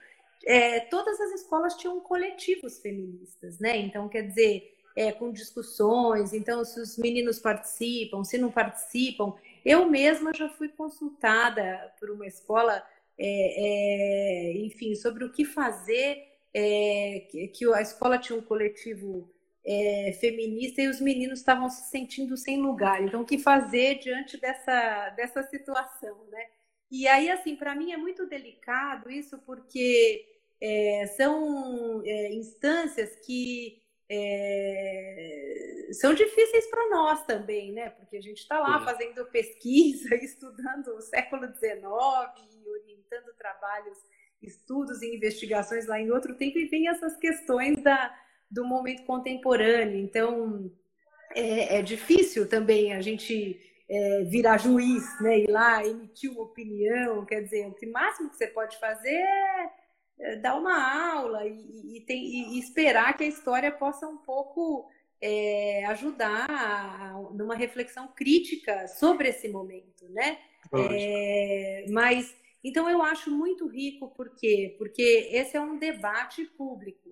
[0.46, 3.78] é, todas as escolas tinham coletivos feministas, né?
[3.78, 9.34] Então, quer dizer, é, com discussões, então se os meninos participam, se não participam.
[9.64, 12.84] Eu mesma já fui consultada por uma escola,
[13.18, 19.30] é, é, enfim, sobre o que fazer, é, que a escola tinha um coletivo
[19.66, 23.02] é, feminista e os meninos estavam se sentindo sem lugar.
[23.04, 26.46] Então, o que fazer diante dessa, dessa situação, né?
[26.90, 30.26] E aí, assim, para mim é muito delicado isso, porque
[30.60, 37.92] é, são é, instâncias que é, são difíceis para nós também, né?
[37.92, 41.82] Porque a gente está lá fazendo pesquisa, estudando o século XIX,
[42.66, 43.98] orientando trabalhos,
[44.42, 48.14] estudos e investigações lá em outro tempo, e vem essas questões da,
[48.52, 49.98] do momento contemporâneo.
[49.98, 50.72] Então,
[51.36, 55.40] é, é difícil também a gente é, virar juiz, né?
[55.40, 57.26] Ir lá, emitir uma opinião.
[57.26, 59.72] Quer dizer, o máximo que você pode fazer é
[60.22, 64.88] é, dar uma aula e, e, tem, e, esperar que a história possa um pouco
[65.20, 66.48] é, ajudar
[67.34, 70.38] numa reflexão crítica sobre esse momento, né?
[70.74, 72.34] É, mas
[72.64, 74.76] então eu acho muito rico por quê?
[74.78, 77.10] Porque esse é um debate público.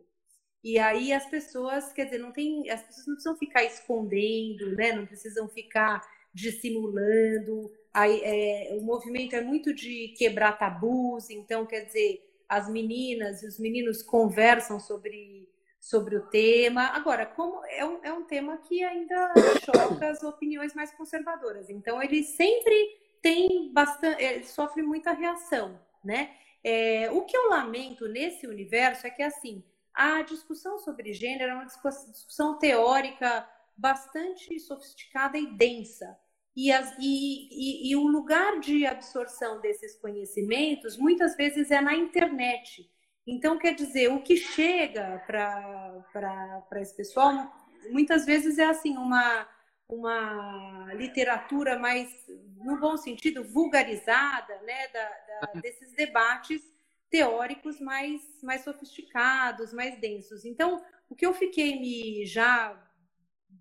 [0.63, 4.91] E aí as pessoas, quer dizer, não tem, as pessoas não precisam ficar escondendo, né?
[4.91, 6.01] Não precisam ficar
[6.33, 7.71] dissimulando.
[7.93, 13.47] Aí, é, o movimento é muito de quebrar tabus, então quer dizer, as meninas e
[13.47, 15.49] os meninos conversam sobre,
[15.79, 16.87] sobre o tema.
[16.87, 19.33] Agora, como é um, é um tema que ainda
[19.63, 26.31] choca as opiniões mais conservadoras, então ele sempre tem bastante, ele sofre muita reação, né?
[26.63, 31.55] É, o que eu lamento nesse universo é que assim a discussão sobre gênero é
[31.55, 36.17] uma discussão teórica bastante sofisticada e densa.
[36.55, 41.95] E, as, e, e, e, o lugar de absorção desses conhecimentos muitas vezes é na
[41.95, 42.89] internet.
[43.25, 47.49] Então, quer dizer, o que chega para esse pessoal
[47.91, 49.47] muitas vezes é assim uma,
[49.87, 52.09] uma literatura mais,
[52.57, 56.61] no bom sentido, vulgarizada, né, da, da, desses debates
[57.09, 60.45] teóricos mais, mais sofisticados, mais densos.
[60.45, 62.77] Então, o que eu fiquei me já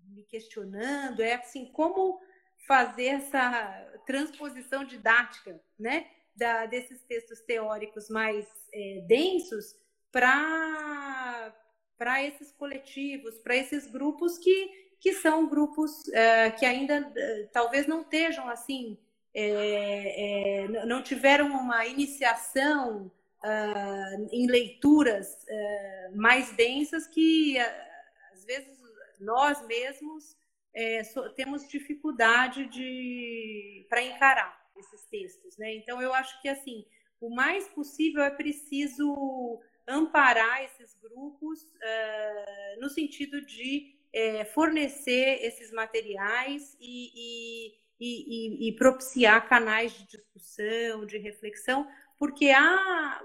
[0.07, 2.21] me questionando é assim como
[2.67, 9.75] fazer essa transposição didática, né, da, desses textos teóricos mais é, densos
[10.11, 11.55] para
[11.97, 17.87] para esses coletivos, para esses grupos que, que são grupos é, que ainda é, talvez
[17.87, 18.97] não estejam assim,
[19.33, 23.11] é, é, não tiveram uma iniciação
[23.43, 28.77] uh, em leituras uh, mais densas que uh, às vezes
[29.19, 30.37] nós mesmos
[30.73, 35.73] é, so, temos dificuldade de para encarar esses textos, né?
[35.75, 36.85] Então eu acho que assim
[37.19, 45.71] o mais possível é preciso amparar esses grupos uh, no sentido de é, fornecer esses
[45.71, 51.87] materiais e, e, e, e, propiciar canais de discussão, de reflexão,
[52.19, 53.23] porque há,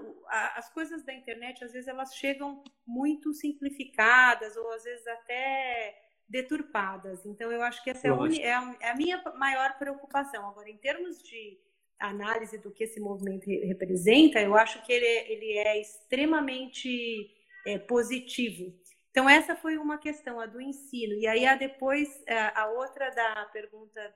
[0.55, 7.25] as coisas da internet às vezes elas chegam muito simplificadas ou às vezes até deturpadas.
[7.25, 10.47] Então, eu acho que essa é a, é, é a, minha maior preocupação.
[10.47, 11.59] Agora, em termos de
[11.99, 17.29] análise do que esse movimento representa, eu acho que ele é, ele é extremamente
[17.67, 18.73] é, positivo.
[19.11, 21.13] Então, essa foi uma questão, a do ensino.
[21.15, 24.15] E aí, a depois, é, a outra da pergunta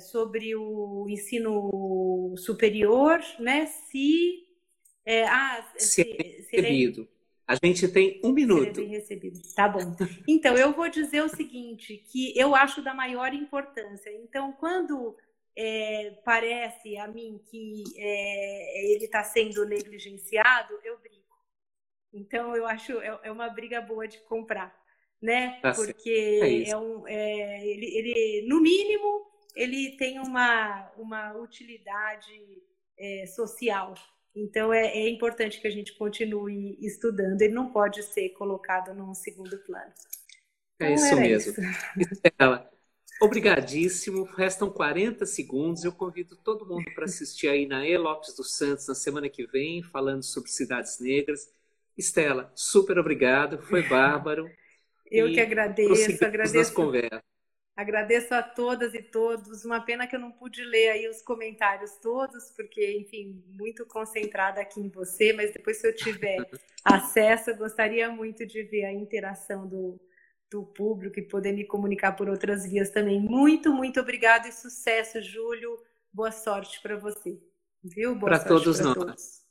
[0.00, 3.66] sobre o ensino superior, né?
[3.66, 4.46] Se.
[5.04, 7.08] É, ah, se, se, se ele,
[7.46, 8.80] a gente tem um minuto.
[8.80, 9.40] Bem recebido.
[9.54, 9.94] Tá bom.
[10.26, 14.10] Então, eu vou dizer o seguinte, que eu acho da maior importância.
[14.10, 15.16] Então, quando
[15.56, 21.22] é, parece a mim que é, ele está sendo negligenciado, eu brigo.
[22.12, 24.74] Então, eu acho é, é uma briga boa de comprar,
[25.20, 25.58] né?
[25.60, 32.62] Tá Porque é, é um, é, ele, ele, no mínimo, ele tem uma, uma utilidade
[32.98, 33.94] é, social
[34.34, 39.14] então é, é, importante que a gente continue estudando, ele não pode ser colocado num
[39.14, 39.92] segundo plano.
[40.80, 41.54] É então, isso mesmo.
[41.98, 42.70] Estela,
[43.20, 44.24] obrigadíssimo.
[44.24, 45.84] Restam 40 segundos.
[45.84, 47.96] Eu convido todo mundo para assistir aí na E.
[47.96, 51.52] Lopes dos Santos na semana que vem, falando sobre cidades negras.
[51.96, 54.50] Estela, super obrigado, foi bárbaro.
[55.10, 56.56] Eu que agradeço, agradeço.
[56.56, 57.31] Nas conversas.
[57.74, 59.64] Agradeço a todas e todos.
[59.64, 64.60] Uma pena que eu não pude ler aí os comentários todos, porque, enfim, muito concentrada
[64.60, 66.36] aqui em você, mas depois, se eu tiver
[66.84, 69.98] acesso, eu gostaria muito de ver a interação do,
[70.50, 73.18] do público e poder me comunicar por outras vias também.
[73.18, 75.82] Muito, muito obrigado e sucesso, Júlio.
[76.12, 77.40] Boa sorte para você.
[77.82, 78.18] Viu?
[78.18, 78.94] Para todos nós.
[78.94, 79.42] Todos.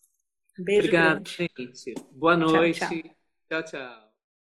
[0.59, 1.49] Beijo Obrigado, grande.
[1.57, 1.95] gente.
[2.11, 2.80] Boa Tchau, noite.
[2.80, 3.03] tchau.
[3.49, 3.63] tchau.
[3.63, 4.11] tchau.